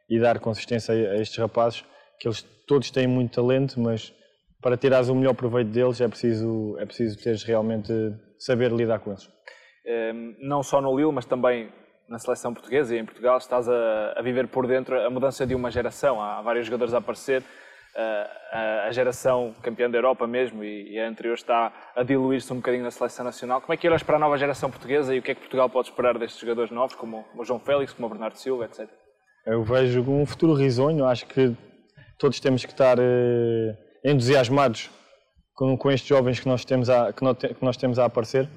e 0.10 0.20
dar 0.20 0.40
consistência 0.40 0.94
a 0.94 1.18
estes 1.18 1.38
rapazes 1.38 1.86
que 2.20 2.28
eles 2.28 2.42
todos 2.68 2.90
têm 2.90 3.06
muito 3.06 3.36
talento, 3.36 3.80
mas 3.80 4.12
para 4.60 4.76
tirares 4.76 5.08
o 5.10 5.16
melhor 5.16 5.36
proveito 5.36 5.70
deles 5.70 6.02
é 6.02 6.08
preciso, 6.08 6.76
é 6.80 6.86
preciso 6.86 7.18
teres 7.22 7.44
realmente 7.44 7.94
saber 8.40 8.72
lidar 8.72 9.00
com 9.00 9.12
eles. 9.12 9.30
Ehm, 9.86 10.36
não 10.40 10.64
só 10.64 10.82
no 10.82 10.96
Lille, 10.96 11.12
mas 11.12 11.26
também 11.26 11.72
na 12.10 12.18
seleção 12.18 12.54
portuguesa 12.54 12.96
e 12.96 13.00
em 13.00 13.06
Portugal 13.06 13.38
estás 13.38 13.70
a, 13.70 14.14
a 14.18 14.22
viver 14.22 14.48
por 14.48 14.66
dentro 14.66 15.00
a 15.00 15.10
mudança 15.10 15.46
de 15.46 15.54
uma 15.54 15.70
geração. 15.70 16.22
Há 16.22 16.42
vários 16.42 16.66
jogadores 16.66 16.94
a 16.94 16.98
aparecer. 16.98 17.44
A, 17.96 18.90
geração 18.92 19.54
campeã 19.62 19.90
da 19.90 19.98
Europa 19.98 20.28
mesmo 20.28 20.64
e, 20.64 21.00
a 21.00 21.08
anterior 21.08 21.34
está 21.34 21.72
a 21.96 22.04
diluir-se 22.04 22.52
um 22.52 22.58
bocadinho 22.58 22.84
na 22.84 22.92
seleção 22.92 23.24
nacional. 23.24 23.62
Como 23.62 23.74
é 23.74 23.78
que 23.78 23.88
olhas 23.88 24.04
para 24.04 24.18
a 24.18 24.20
nova 24.20 24.38
geração 24.38 24.70
portuguesa 24.70 25.16
e 25.16 25.20
o 25.20 25.22
que 25.22 25.32
é 25.32 25.36
que 25.36 25.42
Portugal 25.42 25.70
pode 25.70 25.90
esperar 25.90 26.18
destes 26.18 26.40
jogadores 26.40 26.72
novos, 26.72 26.96
como 26.96 27.26
o 27.38 27.46
João 27.46 27.60
Félix, 27.60 27.94
como 27.94 28.08
o 28.08 28.10
Bernardo 28.10 28.38
Silva, 28.38 28.66
etc? 28.66 28.90
Eu 29.46 29.64
vejo 29.64 30.02
um 30.02 30.26
futuro 30.26 30.54
risonho. 30.54 31.06
Acho 31.06 31.26
que 31.26 31.56
todos 32.18 32.40
temos 32.40 32.66
que 32.66 32.72
estar 32.72 33.00
uh, 33.00 33.78
entusiasmados 34.04 34.90
com, 35.54 35.78
com 35.78 35.92
estes 35.92 36.08
jovens 36.08 36.40
que 36.40 36.48
nós 36.48 36.66
temos 36.66 36.90
a, 36.90 37.12
que 37.12 37.54
que 37.54 37.64
nós 37.64 37.78
temos 37.78 38.00
a 38.00 38.06
aparecer, 38.06 38.50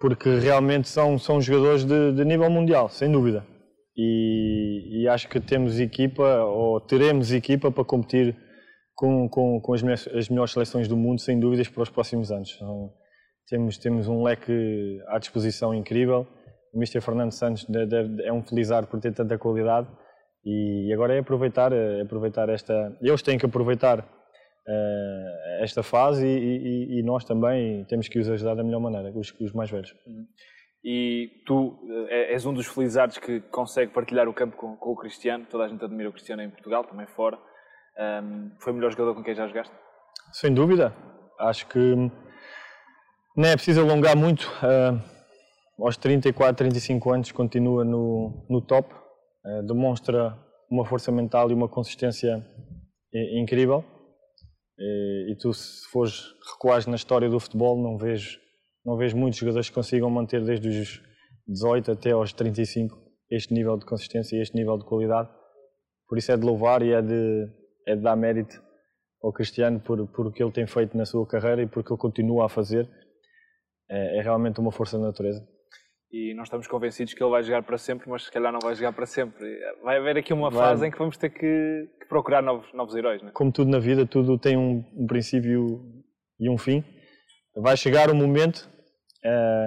porque 0.00 0.38
realmente 0.38 0.88
são, 0.88 1.18
são 1.18 1.40
jogadores 1.40 1.84
de, 1.84 2.12
de 2.12 2.24
nível 2.24 2.50
mundial, 2.50 2.88
sem 2.88 3.10
dúvida. 3.10 3.44
E, 3.96 5.02
e, 5.02 5.08
acho 5.08 5.26
que 5.28 5.40
temos 5.40 5.80
equipa, 5.80 6.42
ou 6.44 6.80
teremos 6.80 7.32
equipa 7.32 7.70
para 7.70 7.84
competir 7.84 8.36
com, 8.96 9.28
com, 9.28 9.60
com 9.60 9.74
as, 9.74 10.08
as, 10.08 10.28
melhores 10.28 10.52
seleções 10.52 10.88
do 10.88 10.96
mundo, 10.96 11.20
sem 11.20 11.38
dúvidas, 11.38 11.68
para 11.68 11.82
os 11.82 11.90
próximos 11.90 12.32
anos. 12.32 12.54
Então, 12.56 12.92
temos, 13.46 13.78
temos 13.78 14.08
um 14.08 14.24
leque 14.24 15.00
à 15.06 15.18
disposição 15.18 15.74
incrível. 15.74 16.26
O 16.72 16.78
Mr. 16.78 17.00
Fernando 17.00 17.32
Santos 17.32 17.66
é 18.24 18.32
um 18.32 18.42
felizardo 18.42 18.88
por 18.88 18.98
ter 18.98 19.12
tanta 19.12 19.38
qualidade 19.38 19.86
e 20.44 20.90
agora 20.92 21.14
é 21.14 21.18
aproveitar, 21.18 21.72
é 21.72 22.00
aproveitar 22.00 22.48
esta. 22.48 22.96
Eles 23.00 23.22
têm 23.22 23.38
que 23.38 23.46
aproveitar 23.46 24.00
uh, 24.00 25.62
esta 25.62 25.82
fase 25.82 26.26
e, 26.26 26.96
e, 26.96 26.98
e, 26.98 27.02
nós 27.02 27.24
também 27.24 27.84
temos 27.84 28.08
que 28.08 28.18
os 28.18 28.28
ajudar 28.28 28.54
da 28.54 28.64
melhor 28.64 28.80
maneira, 28.80 29.12
os, 29.14 29.32
os 29.40 29.52
mais 29.52 29.70
velhos. 29.70 29.94
Uhum. 30.06 30.26
E 30.84 31.42
tu 31.44 31.76
eh, 32.08 32.32
és 32.32 32.46
um 32.46 32.54
dos 32.54 32.68
felizardos 32.68 33.18
que 33.18 33.40
consegue 33.40 33.92
partilhar 33.92 34.28
o 34.28 34.32
campo 34.32 34.56
com, 34.56 34.76
com, 34.76 34.90
o 34.90 34.96
Cristiano. 34.96 35.44
Toda 35.50 35.64
a 35.64 35.68
gente 35.68 35.84
admira 35.84 36.08
o 36.08 36.12
Cristiano 36.12 36.42
em 36.42 36.48
Portugal, 36.48 36.84
também 36.84 37.08
fora. 37.08 37.36
Um, 37.98 38.50
foi 38.60 38.72
o 38.72 38.76
melhor 38.76 38.90
jogador 38.90 39.14
com 39.14 39.22
quem 39.22 39.34
já 39.34 39.46
jogaste? 39.46 39.72
Sem 40.32 40.52
dúvida. 40.52 40.94
Acho 41.38 41.66
que 41.66 41.94
não 43.36 43.48
é 43.48 43.54
preciso 43.54 43.80
alongar 43.80 44.16
muito. 44.16 44.44
Uh, 44.62 45.00
aos 45.84 45.96
34, 45.96 46.56
35 46.56 47.12
anos 47.12 47.32
continua 47.32 47.84
no, 47.84 48.46
no 48.48 48.60
top. 48.60 48.94
Uh, 49.44 49.66
demonstra 49.66 50.36
uma 50.70 50.84
força 50.84 51.10
mental 51.12 51.50
e 51.50 51.54
uma 51.54 51.68
consistência 51.68 52.44
incrível. 53.12 53.84
E, 54.78 55.32
e 55.32 55.36
tu, 55.36 55.52
se 55.54 55.86
fores 55.90 56.24
recuares 56.52 56.86
na 56.86 56.96
história 56.96 57.30
do 57.30 57.40
futebol, 57.40 57.80
não 57.80 57.96
vejo 57.96 58.38
não 58.86 58.96
vejo 58.96 59.16
muitos 59.16 59.40
jogadores 59.40 59.68
que 59.68 59.74
consigam 59.74 60.08
manter 60.08 60.44
desde 60.44 60.68
os 60.68 61.02
18 61.48 61.90
até 61.90 62.12
aos 62.12 62.32
35 62.32 62.96
este 63.28 63.52
nível 63.52 63.76
de 63.76 63.84
consistência 63.84 64.36
e 64.36 64.40
este 64.40 64.54
nível 64.54 64.78
de 64.78 64.84
qualidade. 64.84 65.28
Por 66.08 66.16
isso 66.16 66.30
é 66.30 66.36
de 66.36 66.46
louvar 66.46 66.82
e 66.82 66.92
é 66.92 67.02
de, 67.02 67.48
é 67.86 67.94
de 67.94 68.02
dar 68.02 68.16
mérito 68.16 68.62
ao 69.22 69.32
Cristiano 69.32 69.80
por, 69.80 70.06
por 70.08 70.26
o 70.26 70.32
que 70.32 70.42
ele 70.42 70.52
tem 70.52 70.66
feito 70.66 70.96
na 70.96 71.04
sua 71.04 71.26
carreira 71.26 71.62
e 71.62 71.66
por 71.66 71.80
o 71.80 71.84
que 71.84 71.92
ele 71.92 72.00
continua 72.00 72.46
a 72.46 72.48
fazer. 72.48 72.88
É, 73.88 74.18
é 74.18 74.22
realmente 74.22 74.58
uma 74.58 74.72
força 74.72 74.98
da 74.98 75.06
natureza 75.06 75.46
e 76.16 76.34
nós 76.34 76.46
estamos 76.46 76.66
convencidos 76.66 77.12
que 77.12 77.22
ele 77.22 77.30
vai 77.30 77.42
jogar 77.42 77.62
para 77.62 77.76
sempre, 77.76 78.08
mas 78.08 78.24
se 78.24 78.32
calhar 78.32 78.52
não 78.52 78.60
vai 78.60 78.74
jogar 78.74 78.92
para 78.92 79.06
sempre. 79.06 79.58
Vai 79.82 79.98
haver 79.98 80.16
aqui 80.16 80.32
uma 80.32 80.50
vai. 80.50 80.68
fase 80.68 80.86
em 80.86 80.90
que 80.90 80.98
vamos 80.98 81.16
ter 81.16 81.30
que, 81.30 81.88
que 82.00 82.06
procurar 82.08 82.42
novos, 82.42 82.72
novos 82.72 82.94
heróis. 82.94 83.20
Não 83.20 83.28
é? 83.28 83.32
Como 83.32 83.52
tudo 83.52 83.70
na 83.70 83.78
vida, 83.78 84.06
tudo 84.06 84.38
tem 84.38 84.56
um, 84.56 84.84
um 84.96 85.06
princípio 85.06 85.80
e 86.38 86.48
um 86.48 86.56
fim. 86.56 86.84
Vai 87.54 87.76
chegar 87.76 88.08
o 88.08 88.12
um 88.12 88.16
momento 88.16 88.68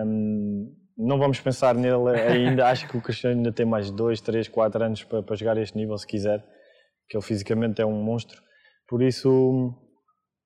um, 0.05 0.73
não 0.97 1.19
vamos 1.19 1.39
pensar 1.39 1.75
nele 1.75 2.09
ainda. 2.09 2.67
Acho 2.69 2.87
que 2.87 2.97
o 2.97 3.01
Cristiano 3.01 3.37
ainda 3.37 3.51
tem 3.51 3.65
mais 3.65 3.91
2, 3.91 4.21
3, 4.21 4.47
4 4.47 4.83
anos 4.83 5.03
para, 5.03 5.21
para 5.21 5.35
jogar 5.35 5.57
este 5.57 5.77
nível, 5.77 5.97
se 5.97 6.07
quiser. 6.07 6.43
Que 7.09 7.17
ele 7.17 7.23
fisicamente 7.23 7.81
é 7.81 7.85
um 7.85 8.03
monstro. 8.03 8.41
Por 8.87 9.01
isso, 9.01 9.73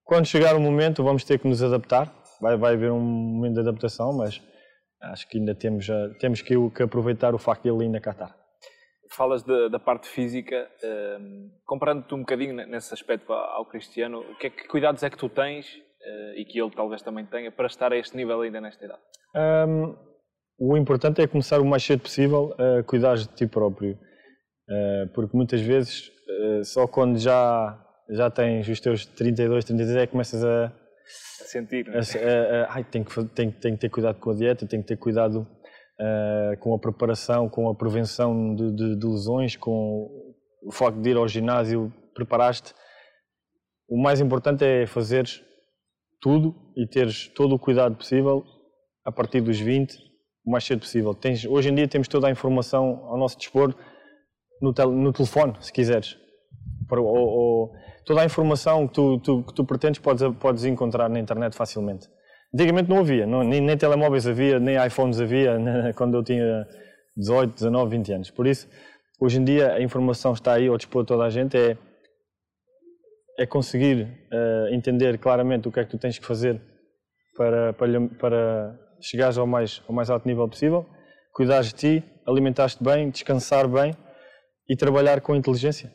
quando 0.04 0.26
chegar 0.26 0.56
o 0.56 0.60
momento, 0.60 1.04
vamos 1.04 1.24
ter 1.24 1.40
que 1.40 1.48
nos 1.48 1.62
adaptar. 1.62 2.14
Vai, 2.42 2.58
vai 2.58 2.74
haver 2.74 2.92
um 2.92 3.00
momento 3.00 3.56
de 3.56 3.60
adaptação, 3.62 4.14
mas 4.14 4.42
acho 5.02 5.28
que 5.28 5.38
ainda 5.38 5.54
temos, 5.56 5.88
temos 6.20 6.42
que, 6.42 6.56
que 6.72 6.84
aproveitar 6.84 7.34
o 7.36 7.38
facto 7.38 7.64
de 7.64 7.70
ele 7.70 7.86
ainda 7.86 8.00
cá 8.00 8.12
estar. 8.12 8.36
Falas 9.12 9.44
de, 9.44 9.70
da 9.70 9.80
parte 9.80 10.08
física, 10.08 10.68
um, 11.20 11.52
comparando-te 11.66 12.16
um 12.16 12.20
bocadinho 12.20 12.56
nesse 12.68 12.94
aspecto 12.94 13.32
ao 13.32 13.66
Cristiano, 13.66 14.22
o 14.22 14.36
que, 14.38 14.48
é, 14.48 14.50
que 14.50 14.68
cuidados 14.68 15.04
é 15.04 15.10
que 15.10 15.18
tu 15.18 15.30
tens 15.30 15.68
uh, 15.68 16.34
e 16.36 16.46
que 16.46 16.60
ele 16.60 16.72
talvez 16.72 17.02
também 17.02 17.26
tenha 17.26 17.52
para 17.52 17.68
estar 17.68 17.94
a 17.94 17.98
este 17.98 18.18
nível 18.18 18.42
ainda 18.42 18.60
nesta 18.60 18.84
idade? 18.84 19.02
Um, 19.36 19.96
o 20.58 20.78
importante 20.78 21.22
é 21.22 21.28
começar 21.28 21.60
o 21.60 21.66
mais 21.66 21.84
cedo 21.84 22.02
possível 22.02 22.56
a 22.58 22.84
cuidar 22.84 23.18
de 23.18 23.28
ti 23.28 23.46
próprio, 23.46 23.94
uh, 23.94 25.14
porque 25.14 25.38
muitas 25.38 25.62
vezes 25.62 26.13
só 26.64 26.88
quando 26.88 27.18
já, 27.18 27.80
já 28.10 28.30
tens 28.30 28.68
os 28.68 28.80
teus 28.80 29.06
32, 29.06 29.66
33 29.66 29.98
é 29.98 30.06
que 30.06 30.12
começas 30.12 30.44
a, 30.44 30.66
a 30.66 30.72
sentir. 31.46 31.88
Né? 31.88 32.00
A, 32.00 32.66
a, 32.66 32.74
ai, 32.76 32.84
tenho, 32.84 33.06
que, 33.06 33.26
tenho, 33.26 33.52
tenho 33.52 33.76
que 33.76 33.82
ter 33.82 33.90
cuidado 33.90 34.20
com 34.20 34.32
a 34.32 34.36
dieta, 34.36 34.66
tenho 34.66 34.82
que 34.82 34.88
ter 34.88 34.98
cuidado 34.98 35.48
com 36.60 36.74
a 36.74 36.80
preparação, 36.80 37.48
com 37.48 37.70
a 37.70 37.76
prevenção 37.76 38.56
de, 38.56 38.72
de, 38.72 38.96
de 38.98 39.08
lesões, 39.08 39.56
com 39.56 40.10
o 40.64 40.72
facto 40.72 41.00
de 41.00 41.12
ir 41.12 41.18
ao 41.18 41.28
ginásio, 41.28 41.94
preparaste. 42.14 42.74
O 43.88 44.02
mais 44.02 44.20
importante 44.20 44.64
é 44.64 44.86
fazeres 44.86 45.42
tudo 46.22 46.56
e 46.76 46.88
teres 46.88 47.28
todo 47.28 47.56
o 47.56 47.60
cuidado 47.60 47.96
possível 47.96 48.44
a 49.06 49.12
partir 49.12 49.42
dos 49.42 49.60
20, 49.60 49.98
o 50.46 50.52
mais 50.52 50.64
cedo 50.64 50.80
possível. 50.80 51.14
Tens, 51.14 51.46
hoje 51.46 51.70
em 51.70 51.76
dia 51.76 51.88
temos 51.88 52.08
toda 52.08 52.28
a 52.28 52.32
informação 52.32 53.06
ao 53.06 53.18
nosso 53.18 53.38
dispor 53.38 53.76
no, 54.64 54.74
tel, 54.74 54.90
no 54.90 55.12
telefone, 55.12 55.54
se 55.60 55.72
quiseres. 55.74 56.18
Ou, 56.90 57.06
ou, 57.06 57.72
toda 58.06 58.22
a 58.22 58.26
informação 58.26 58.88
que 58.88 58.94
tu, 58.94 59.20
tu, 59.20 59.44
que 59.44 59.54
tu 59.54 59.66
pretendes 59.66 60.00
podes, 60.00 60.24
podes 60.40 60.64
encontrar 60.64 61.10
na 61.10 61.20
internet 61.20 61.54
facilmente. 61.56 62.08
Antigamente 62.54 62.90
não 62.90 63.00
havia, 63.00 63.26
não, 63.26 63.44
nem, 63.44 63.60
nem, 63.60 63.76
telemóveis 63.76 64.26
havia, 64.28 64.60
nem 64.60 64.78
iPhones 64.86 65.20
havia 65.20 65.58
né, 65.60 65.92
quando 65.94 66.18
eu 66.18 66.24
tinha 66.24 66.66
18, 67.18 67.56
19, 67.56 67.98
20 67.98 68.14
anos. 68.14 68.32
Por 68.32 68.48
isso, 68.48 68.70
hoje 69.20 69.40
em 69.40 69.44
dia 69.44 69.74
a 69.74 69.82
informação 69.82 70.34
está 70.34 70.54
aí 70.54 70.68
ao 70.68 70.78
dispor 70.78 71.04
de 71.04 71.08
toda 71.08 71.26
a 71.26 71.30
gente. 71.30 71.58
É, 71.58 71.78
é 73.40 73.46
conseguir 73.48 74.04
uh, 74.32 74.74
entender 74.74 75.18
claramente 75.18 75.68
o 75.68 75.72
que 75.72 75.80
é 75.80 75.84
que 75.84 75.90
tu 75.90 75.98
tens 75.98 76.20
que 76.20 76.26
fazer 76.26 76.62
para, 77.36 77.74
para, 77.74 78.02
para 78.20 78.80
chegares 79.02 79.40
ao 79.40 79.48
mais, 79.48 79.82
ao 79.90 79.96
mais 79.96 80.12
alto 80.12 80.28
nível 80.28 80.48
possível, 80.48 80.86
cuidares 81.34 81.74
de 81.74 81.74
ti, 81.74 82.04
alimentares-te 82.28 82.84
bem, 82.84 83.10
descansar 83.10 83.68
bem 83.68 83.96
e 84.68 84.76
trabalhar 84.76 85.22
com 85.22 85.36
inteligência. 85.36 85.92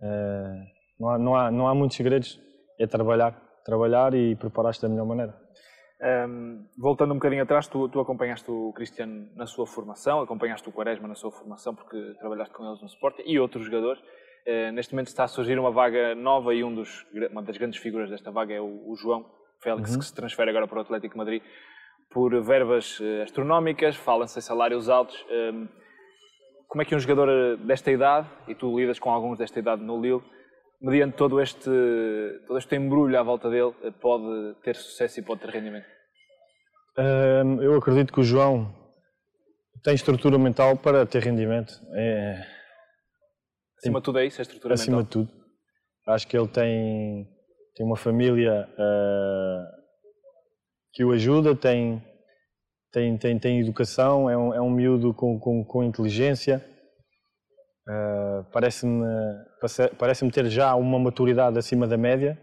Uh, 0.00 0.64
não, 0.98 1.08
há, 1.08 1.18
não, 1.18 1.36
há, 1.36 1.50
não 1.50 1.68
há 1.68 1.74
muitos 1.74 1.96
segredos, 1.96 2.40
é 2.78 2.86
trabalhar, 2.86 3.32
trabalhar 3.64 4.14
e 4.14 4.36
preparar-te 4.36 4.82
da 4.82 4.88
melhor 4.88 5.06
maneira. 5.06 5.34
Um, 5.98 6.06
ehm, 6.06 6.66
voltando 6.78 7.12
um 7.12 7.16
bocadinho 7.16 7.42
atrás, 7.42 7.66
tu, 7.66 7.88
tu, 7.88 8.00
acompanhaste 8.00 8.50
o 8.50 8.72
Cristiano 8.74 9.28
na 9.34 9.46
sua 9.46 9.66
formação, 9.66 10.20
acompanhaste 10.20 10.68
o 10.68 10.72
Quaresma 10.72 11.08
na 11.08 11.14
sua 11.14 11.30
formação, 11.30 11.74
porque 11.74 12.14
trabalhaste 12.18 12.54
com 12.54 12.66
eles 12.66 12.80
no 12.80 12.86
Sport 12.86 13.20
e 13.24 13.38
outros 13.38 13.64
jogadores. 13.64 14.02
Eh, 14.46 14.70
neste 14.70 14.94
momento 14.94 15.08
está 15.08 15.24
a 15.24 15.28
surgir 15.28 15.58
uma 15.58 15.72
vaga 15.72 16.14
nova 16.14 16.54
e 16.54 16.62
um 16.62 16.72
dos, 16.72 17.04
uma 17.32 17.42
das 17.42 17.56
grandes 17.56 17.80
figuras 17.80 18.08
desta 18.08 18.30
vaga 18.30 18.54
é 18.54 18.60
o, 18.60 18.88
o 18.88 18.94
João 18.94 19.26
Félix, 19.60 19.90
uhum. 19.90 19.98
que 19.98 20.04
se 20.04 20.14
transfere 20.14 20.50
agora 20.50 20.68
para 20.68 20.78
o 20.78 20.80
Atlético 20.82 21.18
Madrid 21.18 21.42
por 22.10 22.30
verbas 22.44 23.00
uh, 23.00 23.22
astronómicas, 23.24 23.96
falam-se 23.96 24.38
em 24.38 24.42
salários 24.42 24.88
altos. 24.88 25.20
Um, 25.28 25.34
ehm, 25.34 25.68
como 26.76 26.82
é 26.82 26.84
que 26.84 26.94
um 26.94 26.98
jogador 26.98 27.26
eh, 27.30 27.56
desta 27.56 27.90
idade, 27.90 28.28
e 28.46 28.54
tu 28.54 28.78
lidas 28.78 28.98
com 28.98 29.08
alguns 29.08 29.38
desta 29.38 29.58
idade 29.58 29.82
no 29.82 29.98
Lille, 29.98 30.22
mediante 30.78 31.16
todo 31.16 31.40
este, 31.40 31.70
todo 32.46 32.58
este 32.58 32.76
embrulho 32.76 33.18
à 33.18 33.22
volta 33.22 33.48
dele, 33.48 33.72
pode 33.98 34.54
ter 34.62 34.76
sucesso 34.76 35.18
e 35.18 35.22
pode 35.22 35.40
ter 35.40 35.48
rendimento? 35.48 35.86
Eu 37.62 37.78
acredito 37.78 38.12
que 38.12 38.20
o 38.20 38.22
João 38.22 38.74
tem 39.82 39.94
estrutura 39.94 40.36
mental 40.36 40.76
para 40.76 41.06
ter 41.06 41.22
rendimento. 41.22 41.72
É 41.94 42.44
Acima 43.78 44.00
de 44.00 44.04
tudo 44.04 44.18
é 44.18 44.26
isso, 44.26 44.38
a 44.38 44.42
estrutura 44.42 44.74
Acima 44.74 44.98
mental? 44.98 45.22
de 45.22 45.28
tudo. 45.28 45.44
Acho 46.08 46.28
que 46.28 46.36
ele 46.36 46.48
tem, 46.48 47.26
tem 47.74 47.86
uma 47.86 47.96
família 47.96 48.68
uh, 48.72 49.66
que 50.92 51.02
o 51.02 51.12
ajuda, 51.12 51.56
tem, 51.56 52.04
tem, 52.96 53.18
tem, 53.18 53.38
tem 53.38 53.60
educação, 53.60 54.30
é 54.30 54.38
um, 54.38 54.54
é 54.54 54.60
um 54.62 54.70
miúdo 54.70 55.12
com, 55.12 55.38
com, 55.38 55.62
com 55.62 55.84
inteligência. 55.84 56.64
Uh, 57.86 58.42
parece-me 58.50 59.04
parece 59.98 60.28
ter 60.30 60.46
já 60.46 60.74
uma 60.74 60.98
maturidade 60.98 61.58
acima 61.58 61.86
da 61.86 61.98
média 61.98 62.40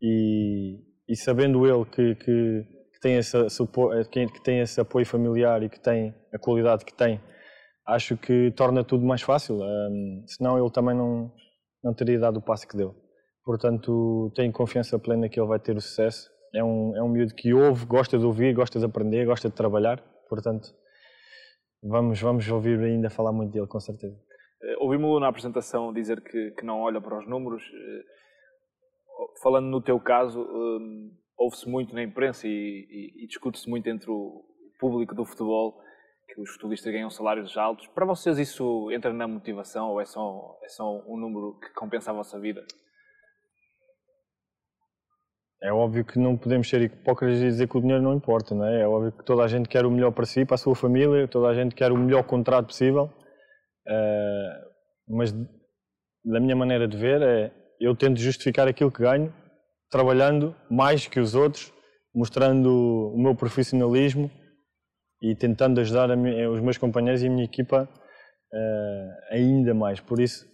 e, 0.00 0.78
e 1.08 1.16
sabendo 1.16 1.64
ele 1.64 1.84
que, 1.84 2.14
que, 2.16 2.66
que, 2.92 3.00
tem 3.00 3.16
esse, 3.18 3.38
que 4.32 4.42
tem 4.42 4.58
esse 4.58 4.80
apoio 4.80 5.06
familiar 5.06 5.62
e 5.62 5.68
que 5.68 5.78
tem 5.78 6.12
a 6.34 6.38
qualidade 6.40 6.84
que 6.84 6.92
tem, 6.92 7.20
acho 7.86 8.16
que 8.16 8.50
torna 8.56 8.82
tudo 8.82 9.06
mais 9.06 9.22
fácil. 9.22 9.60
Um, 9.60 10.24
senão 10.26 10.58
ele 10.58 10.72
também 10.72 10.96
não, 10.96 11.32
não 11.84 11.94
teria 11.94 12.18
dado 12.18 12.38
o 12.38 12.42
passo 12.42 12.66
que 12.66 12.76
deu. 12.76 12.96
Portanto, 13.44 14.32
tenho 14.34 14.52
confiança 14.52 14.98
plena 14.98 15.28
que 15.28 15.38
ele 15.38 15.46
vai 15.46 15.60
ter 15.60 15.76
o 15.76 15.80
sucesso. 15.80 16.31
É 16.54 16.62
um, 16.62 16.96
é 16.96 17.02
um 17.02 17.08
miúdo 17.08 17.34
que 17.34 17.54
ouve, 17.54 17.86
gosta 17.86 18.18
de 18.18 18.24
ouvir, 18.24 18.54
gosta 18.54 18.78
de 18.78 18.84
aprender, 18.84 19.24
gosta 19.24 19.48
de 19.48 19.54
trabalhar. 19.54 20.00
Portanto, 20.28 20.68
vamos, 21.82 22.20
vamos 22.20 22.48
ouvir 22.48 22.78
ainda 22.80 23.08
falar 23.08 23.32
muito 23.32 23.52
dele, 23.52 23.66
com 23.66 23.80
certeza. 23.80 24.14
Uh, 24.62 24.84
Ouvimos-lo 24.84 25.18
na 25.18 25.28
apresentação 25.28 25.92
dizer 25.92 26.20
que, 26.20 26.50
que 26.52 26.64
não 26.64 26.80
olha 26.80 27.00
para 27.00 27.18
os 27.18 27.26
números. 27.26 27.62
Uh, 27.62 28.22
falando 29.42 29.66
no 29.66 29.80
teu 29.80 29.98
caso, 29.98 30.40
um, 30.42 31.10
ouve-se 31.38 31.68
muito 31.68 31.94
na 31.94 32.02
imprensa 32.02 32.46
e, 32.46 32.50
e, 32.50 33.24
e 33.24 33.26
discute-se 33.26 33.68
muito 33.68 33.88
entre 33.88 34.10
o 34.10 34.44
público 34.78 35.14
do 35.14 35.24
futebol 35.24 35.80
que 36.28 36.40
os 36.40 36.50
futebolistas 36.50 36.92
ganham 36.92 37.10
salários 37.10 37.56
altos. 37.56 37.86
Para 37.88 38.06
vocês 38.06 38.38
isso 38.38 38.90
entra 38.90 39.12
na 39.12 39.28
motivação 39.28 39.90
ou 39.90 40.00
é 40.00 40.04
só, 40.04 40.58
é 40.62 40.68
só 40.68 41.02
um 41.06 41.16
número 41.16 41.58
que 41.60 41.72
compensa 41.74 42.10
a 42.10 42.14
vossa 42.14 42.38
vida? 42.38 42.64
É 45.62 45.72
óbvio 45.72 46.04
que 46.04 46.18
não 46.18 46.36
podemos 46.36 46.68
ser 46.68 46.82
hipócritas 46.82 47.38
e 47.38 47.44
dizer 47.44 47.68
que 47.68 47.78
o 47.78 47.80
dinheiro 47.80 48.02
não 48.02 48.14
importa, 48.14 48.54
não 48.54 48.66
é? 48.66 48.82
É 48.82 48.88
óbvio 48.88 49.12
que 49.12 49.24
toda 49.24 49.44
a 49.44 49.48
gente 49.48 49.68
quer 49.68 49.86
o 49.86 49.90
melhor 49.90 50.10
para 50.10 50.26
si, 50.26 50.44
para 50.44 50.56
a 50.56 50.58
sua 50.58 50.74
família, 50.74 51.28
toda 51.28 51.48
a 51.48 51.54
gente 51.54 51.74
quer 51.74 51.92
o 51.92 51.96
melhor 51.96 52.24
contrato 52.24 52.66
possível. 52.66 53.04
Uh, 53.86 55.16
mas 55.16 55.32
da 56.24 56.40
minha 56.40 56.56
maneira 56.56 56.88
de 56.88 56.96
ver 56.96 57.22
é 57.22 57.52
eu 57.80 57.94
tento 57.96 58.18
justificar 58.20 58.68
aquilo 58.68 58.90
que 58.90 59.02
ganho 59.02 59.32
trabalhando 59.90 60.56
mais 60.70 61.06
que 61.06 61.20
os 61.20 61.34
outros, 61.34 61.72
mostrando 62.14 63.12
o 63.14 63.18
meu 63.18 63.34
profissionalismo 63.34 64.30
e 65.20 65.36
tentando 65.36 65.80
ajudar 65.80 66.10
os 66.10 66.60
meus 66.60 66.78
companheiros 66.78 67.22
e 67.22 67.26
a 67.26 67.30
minha 67.30 67.44
equipa 67.44 67.88
uh, 68.52 69.34
ainda 69.34 69.74
mais. 69.74 70.00
Por 70.00 70.18
isso, 70.18 70.46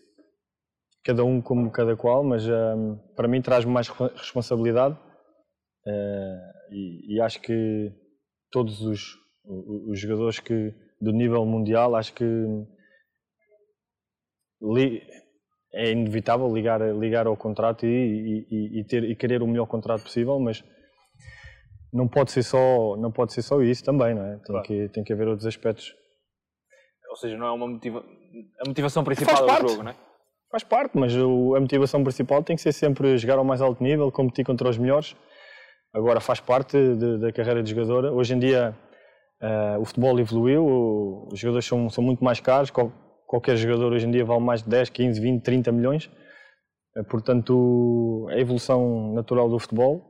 cada 1.08 1.24
um 1.24 1.40
como 1.40 1.70
cada 1.70 1.96
qual, 1.96 2.22
mas 2.22 2.46
uh, 2.46 3.00
para 3.16 3.26
mim 3.26 3.40
traz-me 3.40 3.72
mais 3.72 3.88
responsabilidade 3.88 4.94
uh, 4.94 6.70
e, 6.70 7.14
e, 7.14 7.20
acho 7.22 7.40
que 7.40 7.90
todos 8.52 8.82
os, 8.82 9.16
os, 9.88 9.98
jogadores 9.98 10.38
que 10.38 10.74
do 11.00 11.10
nível 11.10 11.46
mundial, 11.46 11.96
acho 11.96 12.12
que 12.12 12.26
li, 14.60 15.02
é 15.72 15.92
inevitável 15.92 16.52
ligar, 16.52 16.78
ligar 16.94 17.26
ao 17.26 17.38
contrato 17.38 17.86
e, 17.86 18.46
e, 18.50 18.80
e, 18.80 18.84
ter, 18.84 19.04
e 19.04 19.16
querer 19.16 19.42
o 19.42 19.46
melhor 19.46 19.64
contrato 19.64 20.02
possível, 20.02 20.38
mas 20.38 20.62
não 21.90 22.06
pode 22.06 22.32
ser 22.32 22.42
só, 22.42 22.98
não 22.98 23.10
pode 23.10 23.32
ser 23.32 23.40
só 23.40 23.62
isso 23.62 23.82
também, 23.82 24.14
não 24.14 24.26
é? 24.26 24.36
Tem, 24.36 24.44
claro. 24.44 24.62
que, 24.62 24.88
tem 24.90 25.02
que 25.02 25.12
haver 25.14 25.26
outros 25.26 25.46
aspectos. 25.46 25.90
Ou 27.08 27.16
seja, 27.16 27.38
não 27.38 27.46
é 27.46 27.52
uma 27.52 27.66
motiva... 27.66 28.04
a 28.60 28.68
motivação 28.68 29.02
principal 29.02 29.46
do 29.46 29.68
jogo, 29.70 29.82
não 29.84 29.92
é? 29.92 30.07
Faz 30.50 30.64
parte, 30.64 30.96
mas 30.96 31.14
a 31.14 31.60
motivação 31.60 32.02
principal 32.02 32.42
tem 32.42 32.56
que 32.56 32.62
ser 32.62 32.72
sempre 32.72 33.18
jogar 33.18 33.38
ao 33.38 33.44
mais 33.44 33.60
alto 33.60 33.82
nível, 33.82 34.10
competir 34.10 34.44
contra 34.44 34.68
os 34.68 34.78
melhores. 34.78 35.14
Agora 35.94 36.20
faz 36.20 36.40
parte 36.40 36.76
de, 36.96 37.18
da 37.18 37.32
carreira 37.32 37.62
de 37.62 37.70
jogador. 37.70 38.06
Hoje 38.06 38.34
em 38.34 38.38
dia 38.38 38.74
uh, 39.42 39.80
o 39.80 39.84
futebol 39.84 40.18
evoluiu, 40.18 41.26
os 41.30 41.38
jogadores 41.38 41.66
são, 41.66 41.90
são 41.90 42.02
muito 42.02 42.24
mais 42.24 42.40
caros, 42.40 42.70
qualquer 43.26 43.56
jogador 43.56 43.92
hoje 43.92 44.06
em 44.06 44.10
dia 44.10 44.24
vale 44.24 44.40
mais 44.40 44.62
de 44.62 44.70
10, 44.70 44.88
15, 44.88 45.20
20, 45.20 45.42
30 45.42 45.72
milhões. 45.72 46.06
Uh, 46.96 47.04
portanto, 47.04 48.26
a 48.30 48.38
evolução 48.38 49.12
natural 49.12 49.50
do 49.50 49.58
futebol 49.58 50.02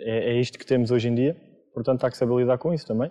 é, 0.00 0.32
é, 0.32 0.40
isto 0.40 0.58
que 0.58 0.66
temos 0.66 0.90
hoje 0.90 1.08
em 1.08 1.14
dia. 1.14 1.36
Portanto, 1.72 2.04
há 2.04 2.10
que 2.10 2.16
saber 2.16 2.34
lidar 2.36 2.58
com 2.58 2.74
isso 2.74 2.86
também. 2.86 3.10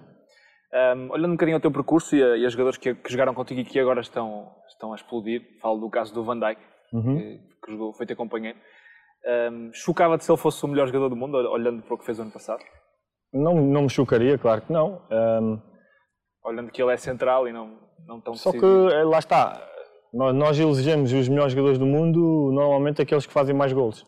Um, 0.74 1.12
olhando 1.12 1.30
um 1.30 1.36
bocadinho 1.36 1.56
ao 1.56 1.62
teu 1.62 1.72
percurso 1.72 2.14
e 2.16 2.22
a, 2.22 2.38
e 2.38 2.46
a 2.46 2.50
jogadores 2.50 2.78
que, 2.78 2.94
que, 2.94 3.10
jogaram 3.10 3.34
contigo 3.34 3.62
e 3.62 3.64
que 3.64 3.80
agora 3.80 4.02
estão, 4.02 4.52
estão 4.78 4.94
a 4.94 4.96
explodir, 4.96 5.60
falo 5.60 5.80
do 5.80 5.90
caso 5.90 6.14
do 6.14 6.24
Van 6.24 6.40
Dijk, 6.40 6.62
uhum. 6.94 7.18
que, 7.18 7.40
que, 7.66 7.72
jogou, 7.72 7.94
foi 7.94 8.06
teu 8.06 8.16
companheiro. 8.16 8.58
Um, 9.52 9.72
Chocava-te 9.74 10.24
se 10.24 10.32
ele 10.32 10.38
fosse 10.38 10.64
o 10.64 10.68
melhor 10.68 10.88
jogador 10.88 11.10
do 11.10 11.16
mundo, 11.16 11.36
olhando 11.36 11.82
para 11.82 11.96
o 11.96 11.98
que 11.98 12.06
fez 12.06 12.20
o 12.20 12.22
ano 12.22 12.32
passado? 12.32 12.64
Não, 13.34 13.56
não 13.56 13.84
me 13.84 13.90
chocaria, 13.90 14.38
claro 14.38 14.62
que 14.62 14.72
não. 14.72 15.02
Um, 15.12 15.62
olhando 16.46 16.72
que 16.72 16.82
ele 16.82 16.94
é 16.94 16.98
central 16.98 17.48
e 17.48 17.52
não, 17.52 17.78
não 18.06 18.22
tão 18.22 18.36
Só 18.36 18.52
que, 18.52 18.58
eh, 18.58 19.04
lá 19.04 19.20
está, 19.20 19.62
nós, 20.14 20.34
nós 20.34 20.60
elegemos 20.60 21.12
os 21.12 21.28
melhores 21.28 21.52
jogadores 21.52 21.78
do 21.78 21.86
mundo, 21.86 22.52
normalmente 22.54 23.02
aqueles 23.02 23.26
que 23.26 23.34
fazem 23.34 23.56
mais 23.56 23.74
gols. 23.74 24.06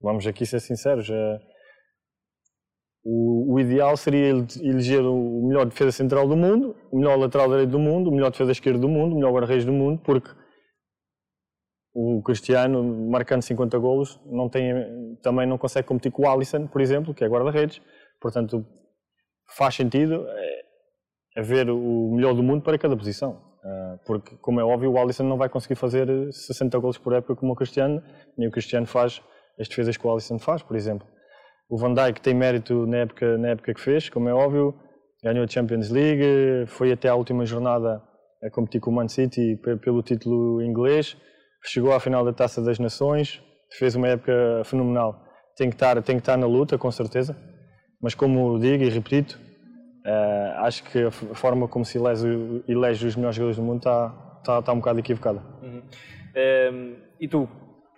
Vamos 0.00 0.26
aqui 0.26 0.46
ser 0.46 0.60
sinceros. 0.60 1.08
Uh, 1.08 1.38
o, 3.04 3.54
o, 3.54 3.60
ideal 3.60 3.96
seria 3.96 4.28
eleger 4.28 5.02
o 5.02 5.46
melhor 5.46 5.66
defesa 5.66 5.90
central 5.90 6.28
do 6.28 6.36
mundo, 6.36 6.76
o 6.90 6.98
melhor 6.98 7.18
lateral 7.18 7.48
direito 7.48 7.70
do 7.70 7.78
mundo, 7.78 8.08
o 8.08 8.12
melhor 8.12 8.30
defesa 8.30 8.52
esquerdo 8.52 8.80
do 8.80 8.88
mundo, 8.88 9.12
o 9.12 9.16
melhor 9.16 9.32
guarda-redes 9.32 9.64
do 9.64 9.72
mundo, 9.72 10.00
porque 10.02 10.30
o 11.94 12.22
Cristiano, 12.22 12.82
marcando 13.10 13.42
50 13.42 13.78
golos, 13.78 14.20
não 14.26 14.48
tem, 14.48 15.16
também 15.22 15.46
não 15.46 15.58
consegue 15.58 15.88
competir 15.88 16.12
com 16.12 16.22
o 16.22 16.28
Alisson, 16.28 16.66
por 16.66 16.80
exemplo, 16.80 17.14
que 17.14 17.24
é 17.24 17.28
guarda-redes. 17.28 17.80
Portanto, 18.20 18.64
faz 19.56 19.74
sentido 19.74 20.26
haver 21.36 21.70
o 21.70 22.12
melhor 22.14 22.34
do 22.34 22.42
mundo 22.42 22.62
para 22.62 22.78
cada 22.78 22.96
posição. 22.96 23.42
Ah, 23.64 23.98
porque, 24.06 24.36
como 24.36 24.60
é 24.60 24.64
óbvio, 24.64 24.92
o 24.92 24.98
Alisson 24.98 25.24
não 25.24 25.36
vai 25.36 25.48
conseguir 25.48 25.74
fazer 25.74 26.06
60 26.32 26.78
golos 26.78 26.98
por 26.98 27.12
época 27.12 27.34
como 27.36 27.52
o 27.52 27.56
Cristiano, 27.56 28.02
nem 28.36 28.48
o 28.48 28.50
Cristiano 28.50 28.86
faz 28.86 29.20
as 29.58 29.68
defesas 29.68 29.96
que 29.96 30.06
o 30.06 30.10
Alisson 30.10 30.38
faz, 30.38 30.62
por 30.62 30.76
exemplo. 30.76 31.06
O 31.68 31.76
Van 31.76 31.92
Dijk 31.92 32.20
tem 32.20 32.34
mérito 32.34 32.86
na 32.86 32.98
época, 32.98 33.36
na 33.36 33.48
época 33.48 33.74
que 33.74 33.80
fez, 33.80 34.08
como 34.08 34.28
é 34.28 34.34
óbvio, 34.34 34.74
ganhou 35.22 35.44
a 35.44 35.48
Champions 35.48 35.90
League, 35.90 36.66
foi 36.66 36.92
até 36.92 37.08
à 37.08 37.14
última 37.14 37.44
jornada 37.44 38.02
a 38.42 38.50
competir 38.50 38.80
com 38.80 38.90
o 38.90 38.94
Man 38.94 39.08
City 39.08 39.56
pelo 39.82 40.02
título 40.02 40.62
inglês, 40.62 41.16
chegou 41.64 41.92
à 41.92 42.00
final 42.00 42.24
da 42.24 42.32
Taça 42.32 42.62
das 42.62 42.78
Nações, 42.78 43.42
fez 43.76 43.94
uma 43.94 44.08
época 44.08 44.62
fenomenal. 44.64 45.24
Tem 45.56 45.68
que 45.68 45.74
estar, 45.74 46.00
tem 46.02 46.16
que 46.16 46.22
estar 46.22 46.36
na 46.36 46.46
luta, 46.46 46.78
com 46.78 46.90
certeza, 46.90 47.36
mas 48.00 48.14
como 48.14 48.58
digo 48.60 48.84
e 48.84 48.88
repito, 48.88 49.38
uh, 50.06 50.60
acho 50.64 50.84
que 50.84 51.02
a 51.04 51.10
forma 51.10 51.66
como 51.66 51.84
se 51.84 51.98
elege, 51.98 52.62
elege, 52.68 53.06
os 53.06 53.16
melhores 53.16 53.36
jogadores 53.36 53.56
do 53.56 53.62
mundo 53.64 53.78
está, 53.78 54.38
está, 54.38 54.58
está 54.60 54.72
um 54.72 54.78
bocado 54.78 55.00
equivocada. 55.00 55.42
Uhum. 55.60 55.78
Um, 55.78 55.82
ehm, 56.36 56.94
e 57.20 57.26
tu, 57.26 57.48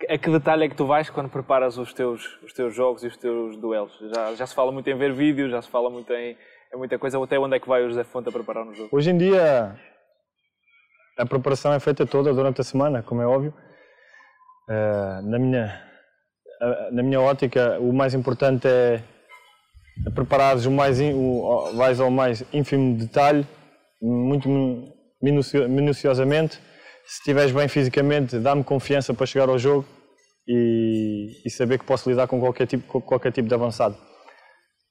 a 0.09 0.17
que 0.17 0.31
detalhe 0.31 0.65
é 0.65 0.69
que 0.69 0.75
tu 0.75 0.85
vais 0.85 1.09
quando 1.11 1.29
preparas 1.29 1.77
os 1.77 1.93
teus, 1.93 2.39
os 2.43 2.51
teus 2.51 2.73
jogos 2.73 3.03
e 3.03 3.07
os 3.07 3.17
teus 3.17 3.55
duelos? 3.57 3.95
Já, 4.13 4.33
já 4.33 4.47
se 4.47 4.55
fala 4.55 4.71
muito 4.71 4.89
em 4.89 4.95
ver 4.95 5.13
vídeos, 5.13 5.51
já 5.51 5.61
se 5.61 5.69
fala 5.69 5.89
muito 5.91 6.11
em, 6.13 6.35
em 6.73 6.77
muita 6.77 6.97
coisa. 6.97 7.21
Até 7.21 7.39
onde 7.39 7.55
é 7.55 7.59
que 7.59 7.67
vai 7.67 7.83
o 7.83 7.89
José 7.89 8.03
Fonte 8.03 8.29
a 8.29 8.31
preparar 8.31 8.65
no 8.65 8.73
jogo? 8.73 8.89
Hoje 8.91 9.11
em 9.11 9.17
dia, 9.17 9.75
a 11.17 11.25
preparação 11.25 11.73
é 11.73 11.79
feita 11.79 12.05
toda 12.05 12.33
durante 12.33 12.61
a 12.61 12.63
semana, 12.63 13.01
como 13.03 13.21
é 13.21 13.25
óbvio. 13.25 13.53
Uh, 14.69 15.21
na, 15.29 15.39
minha, 15.39 15.83
uh, 16.61 16.95
na 16.95 17.03
minha 17.03 17.19
ótica, 17.19 17.77
o 17.79 17.91
mais 17.91 18.13
importante 18.13 18.67
é, 18.67 19.01
é 20.05 20.09
preparares 20.09 20.65
o 20.65 20.71
mais, 20.71 20.99
o, 20.99 21.71
vais 21.75 21.99
ao 21.99 22.09
mais 22.09 22.43
ínfimo 22.53 22.97
detalhe, 22.97 23.45
muito 24.01 24.47
minucio, 25.21 25.67
minuciosamente 25.67 26.61
se 27.11 27.19
estiveres 27.19 27.51
bem 27.51 27.67
fisicamente, 27.67 28.39
dá-me 28.39 28.63
confiança 28.63 29.13
para 29.13 29.25
chegar 29.25 29.49
ao 29.49 29.59
jogo 29.59 29.85
e, 30.47 31.41
e, 31.45 31.49
saber 31.49 31.77
que 31.77 31.85
posso 31.85 32.09
lidar 32.09 32.25
com 32.25 32.39
qualquer 32.39 32.65
tipo, 32.65 32.87
com 32.87 33.01
qualquer 33.01 33.33
tipo 33.33 33.49
de 33.49 33.53
avançado. 33.53 33.97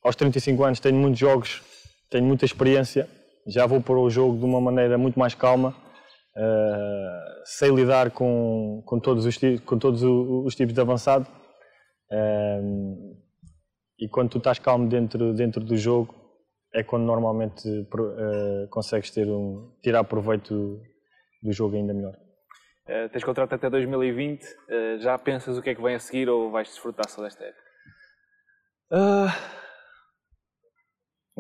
Aos 0.03 0.17
35 0.17 0.65
anos 0.65 0.81
tenho 0.81 0.97
muitos 0.97 1.19
jogos, 1.19 1.63
tenho 2.11 2.25
muita 2.25 2.45
experiência, 2.45 3.09
já 3.47 3.67
vou 3.67 3.81
para 3.81 3.99
o 3.99 4.09
jogo 4.11 4.39
de 4.39 4.45
uma 4.45 4.61
maneira 4.61 4.97
muito 4.97 5.19
mais 5.19 5.35
calma, 5.35 5.71
uh, 6.37 7.45
sei 7.45 7.71
lidar 7.71 8.11
com, 8.11 8.83
com, 8.87 8.99
todos, 8.99 9.27
os, 9.27 9.39
com 9.65 9.79
todos 9.79 10.03
os 10.03 10.55
tipos 10.55 10.75
de 10.75 10.81
avançado. 10.81 11.27
Uh, 12.11 13.17
e 13.99 14.09
quando 14.09 14.31
tu 14.31 14.39
estás 14.39 14.59
calmo 14.59 14.89
dentro, 14.89 15.35
dentro 15.35 15.63
do 15.63 15.77
jogo, 15.77 16.15
é 16.75 16.83
quando 16.83 17.05
normalmente 17.05 17.69
uh, 17.69 18.69
consegues 18.71 19.11
ter 19.11 19.29
um, 19.29 19.77
tirar 19.83 20.05
proveito 20.05 20.81
do 21.43 21.53
jogo 21.53 21.77
ainda 21.77 21.93
melhor. 21.93 22.15
Uh, 22.87 23.09
tens 23.11 23.25
contrato 23.25 23.55
até 23.55 23.69
2020, 23.69 24.43
uh, 24.43 24.47
eh, 24.69 24.99
já 24.99 25.19
pensas 25.19 25.57
o 25.57 25.63
que 25.63 25.71
é 25.71 25.75
que 25.75 25.83
vem 25.83 25.95
a 25.95 26.01
seguir 26.01 26.29
ou 26.29 26.51
vais 26.51 26.69
desfrutar 26.69 27.09
só 27.09 27.23
desta 27.23 27.45
época? 27.45 27.63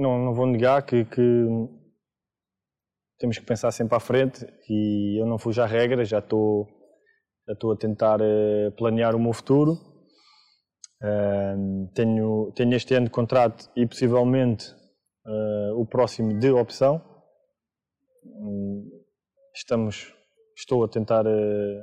Não, 0.00 0.18
não 0.18 0.32
vou 0.32 0.46
negar 0.46 0.82
que, 0.82 1.04
que, 1.04 1.46
temos 3.18 3.38
que 3.38 3.44
pensar 3.44 3.70
sempre 3.70 3.94
à 3.94 4.00
frente 4.00 4.46
e 4.66 5.20
eu 5.20 5.26
não 5.26 5.38
fujo 5.38 5.60
à 5.60 5.66
regra, 5.66 6.06
já 6.06 6.20
estou, 6.20 6.66
já 7.46 7.52
estou 7.52 7.72
a 7.72 7.76
tentar 7.76 8.18
uh, 8.18 8.72
planear 8.78 9.14
o 9.14 9.20
meu 9.20 9.34
futuro. 9.34 9.78
tenho, 11.94 12.50
tenho 12.56 12.74
este 12.74 12.94
ano 12.94 13.06
de 13.06 13.12
contrato 13.12 13.70
e 13.76 13.86
possivelmente 13.86 14.74
o 15.76 15.86
próximo 15.86 16.38
de 16.38 16.50
opção 16.50 17.02
estamos, 19.54 20.14
estou 20.56 20.82
a 20.82 20.88
tentar 20.88 21.26
uh, 21.26 21.82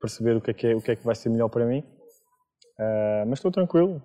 perceber 0.00 0.36
o 0.36 0.40
que, 0.40 0.50
é 0.50 0.54
que 0.54 0.66
é, 0.66 0.76
o 0.76 0.82
que 0.82 0.90
é 0.90 0.96
que 0.96 1.04
vai 1.04 1.14
ser 1.14 1.30
melhor 1.30 1.48
para 1.48 1.64
mim. 1.64 1.82
Mas 3.28 3.38
estou 3.38 3.52
tranquilo, 3.52 4.02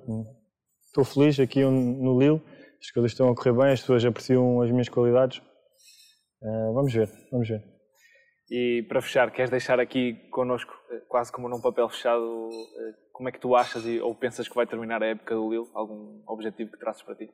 estou 0.86 1.04
feliz 1.04 1.40
aqui 1.40 1.64
no 1.64 2.20
Lille, 2.20 2.40
as 2.80 2.92
coisas 2.92 3.12
estão 3.12 3.30
a 3.30 3.36
correr 3.36 3.54
bem, 3.54 3.72
as 3.72 3.82
pessoas 3.82 4.06
apreciam 4.06 4.62
as 4.62 4.72
minhas 4.72 4.90
qualidades. 4.90 5.40
Uh, 6.42 6.74
vamos 6.74 6.94
ver, 6.94 7.10
vamos 7.32 7.48
ver. 7.48 7.64
E 8.50 8.84
para 8.88 9.02
fechar, 9.02 9.32
queres 9.32 9.52
deixar 9.52 9.80
aqui 9.80 10.16
connosco, 10.32 10.74
quase 11.08 11.32
como 11.32 11.50
num 11.50 11.62
papel 11.62 11.88
fechado, 11.90 12.50
como 13.12 13.30
é 13.30 13.32
que 13.32 13.40
tu 13.40 13.56
achas 13.56 13.84
ou 14.02 14.16
pensas 14.16 14.48
que 14.48 14.56
vai 14.56 14.66
terminar 14.66 15.04
a 15.04 15.08
época 15.08 15.36
do 15.36 15.50
Lille? 15.52 15.68
Algum 15.76 16.24
objetivo 16.28 16.72
que 16.72 16.80
traças 16.80 17.04
para 17.04 17.16
ti? 17.16 17.30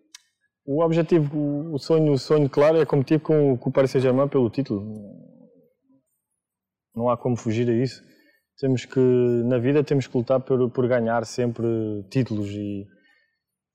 O 0.66 0.84
objetivo, 0.84 1.74
o 1.74 1.78
sonho, 1.78 2.12
o 2.12 2.18
sonho 2.18 2.50
claro 2.50 2.82
é 2.82 2.86
competir 2.86 3.20
com, 3.22 3.56
com 3.56 3.70
o 3.70 3.72
Paris 3.72 3.92
Saint-Germain 3.92 4.28
pelo 4.28 4.50
título 4.50 4.84
não 6.96 7.10
há 7.10 7.18
como 7.18 7.36
fugir 7.36 7.70
a 7.70 7.74
isso. 7.74 8.02
Temos 8.58 8.86
que, 8.86 9.00
na 9.00 9.58
vida, 9.58 9.84
temos 9.84 10.08
que 10.08 10.18
lutar 10.18 10.40
por, 10.40 10.72
por 10.72 10.88
ganhar 10.88 11.26
sempre 11.26 11.68
títulos 12.10 12.50
e, 12.50 12.88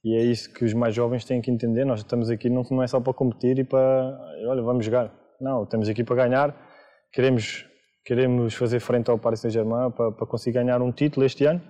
e 0.02 0.16
é 0.16 0.22
isso 0.22 0.52
que 0.52 0.64
os 0.64 0.72
mais 0.72 0.94
jovens 0.94 1.24
têm 1.24 1.40
que 1.42 1.50
entender. 1.50 1.84
Nós 1.84 2.00
estamos 2.00 2.30
aqui 2.30 2.48
não, 2.48 2.62
não 2.70 2.82
é 2.82 2.86
só 2.86 3.00
para 3.00 3.12
competir 3.12 3.58
e 3.58 3.64
para, 3.64 4.18
olha, 4.46 4.62
vamos 4.62 4.84
jogar. 4.84 5.12
Não, 5.40 5.64
estamos 5.64 5.88
aqui 5.88 6.02
para 6.02 6.16
ganhar. 6.16 6.56
Queremos, 7.12 7.66
queremos 8.04 8.54
fazer 8.54 8.80
frente 8.80 9.10
ao 9.10 9.18
Paris 9.18 9.40
Saint-Germain 9.40 9.90
para, 9.90 10.12
para 10.12 10.26
conseguir 10.26 10.54
ganhar 10.54 10.80
um 10.80 10.90
título 10.90 11.26
este 11.26 11.44
ano. 11.44 11.60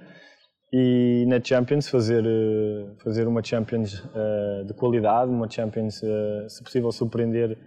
e 0.72 1.24
na 1.26 1.42
Champions 1.42 1.88
fazer, 1.88 2.24
uh, 2.24 2.96
fazer 3.02 3.26
uma 3.26 3.42
Champions 3.42 3.98
uh, 3.98 4.64
de 4.64 4.74
qualidade, 4.74 5.28
uma 5.30 5.50
Champions, 5.50 6.00
se 6.48 6.62
possível, 6.62 6.92
surpreender 6.92 7.58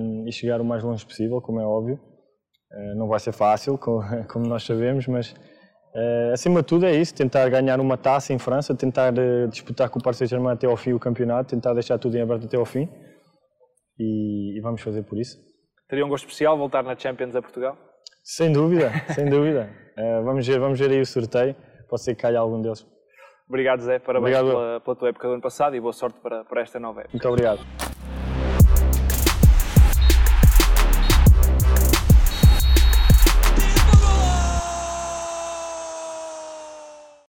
um, 0.00 0.26
e 0.26 0.32
chegar 0.32 0.62
o 0.62 0.64
mais 0.64 0.82
longe 0.82 1.04
possível, 1.04 1.42
como 1.42 1.60
é 1.60 1.64
óbvio. 1.66 2.00
não 2.96 3.06
vai 3.06 3.20
ser 3.20 3.32
fácil, 3.32 3.76
como 4.32 4.46
nós 4.46 4.62
sabemos, 4.62 5.06
mas 5.06 5.34
Uh, 5.94 6.32
acima 6.32 6.60
de 6.60 6.66
tudo 6.66 6.86
é 6.86 6.94
isso, 6.94 7.14
tentar 7.14 7.48
ganhar 7.48 7.80
uma 7.80 7.96
taça 7.96 8.32
em 8.32 8.38
França, 8.38 8.74
tentar 8.74 9.12
uh, 9.14 9.48
disputar 9.48 9.88
com 9.88 9.98
o 9.98 10.02
Paris 10.02 10.18
Saint-Germain 10.18 10.52
até 10.52 10.66
ao 10.66 10.76
fim 10.76 10.92
o 10.92 10.98
campeonato, 10.98 11.50
tentar 11.50 11.72
deixar 11.72 11.98
tudo 11.98 12.16
em 12.16 12.20
aberto 12.20 12.44
até 12.44 12.56
ao 12.56 12.64
fim 12.64 12.88
e, 13.98 14.56
e, 14.56 14.60
vamos 14.60 14.80
fazer 14.82 15.02
por 15.02 15.18
isso. 15.18 15.38
Teria 15.88 16.04
um 16.04 16.08
gosto 16.08 16.24
especial 16.24 16.56
voltar 16.56 16.82
na 16.82 16.96
Champions 16.96 17.34
a 17.34 17.42
Portugal? 17.42 17.76
Sem 18.22 18.52
dúvida, 18.52 18.92
sem 19.14 19.28
dúvida. 19.28 19.70
Uh, 19.96 20.22
vamos, 20.24 20.46
ver, 20.46 20.60
vamos 20.60 20.78
ver 20.78 20.90
aí 20.90 21.00
o 21.00 21.06
sorteio, 21.06 21.56
pode 21.88 22.02
ser 22.02 22.14
que 22.14 22.22
caia 22.22 22.38
algum 22.38 22.60
deles. 22.60 22.86
Obrigado 23.48 23.80
Zé, 23.80 23.98
parabéns 23.98 24.36
pela, 24.36 24.80
pela, 24.80 24.96
tua 24.96 25.08
época 25.08 25.26
do 25.26 25.34
ano 25.34 25.42
passado 25.42 25.74
e 25.74 25.80
boa 25.80 25.92
sorte 25.94 26.20
para, 26.20 26.44
para 26.44 26.60
esta 26.60 26.78
nova 26.78 27.00
época. 27.00 27.14
Muito 27.14 27.28
obrigado. 27.28 27.87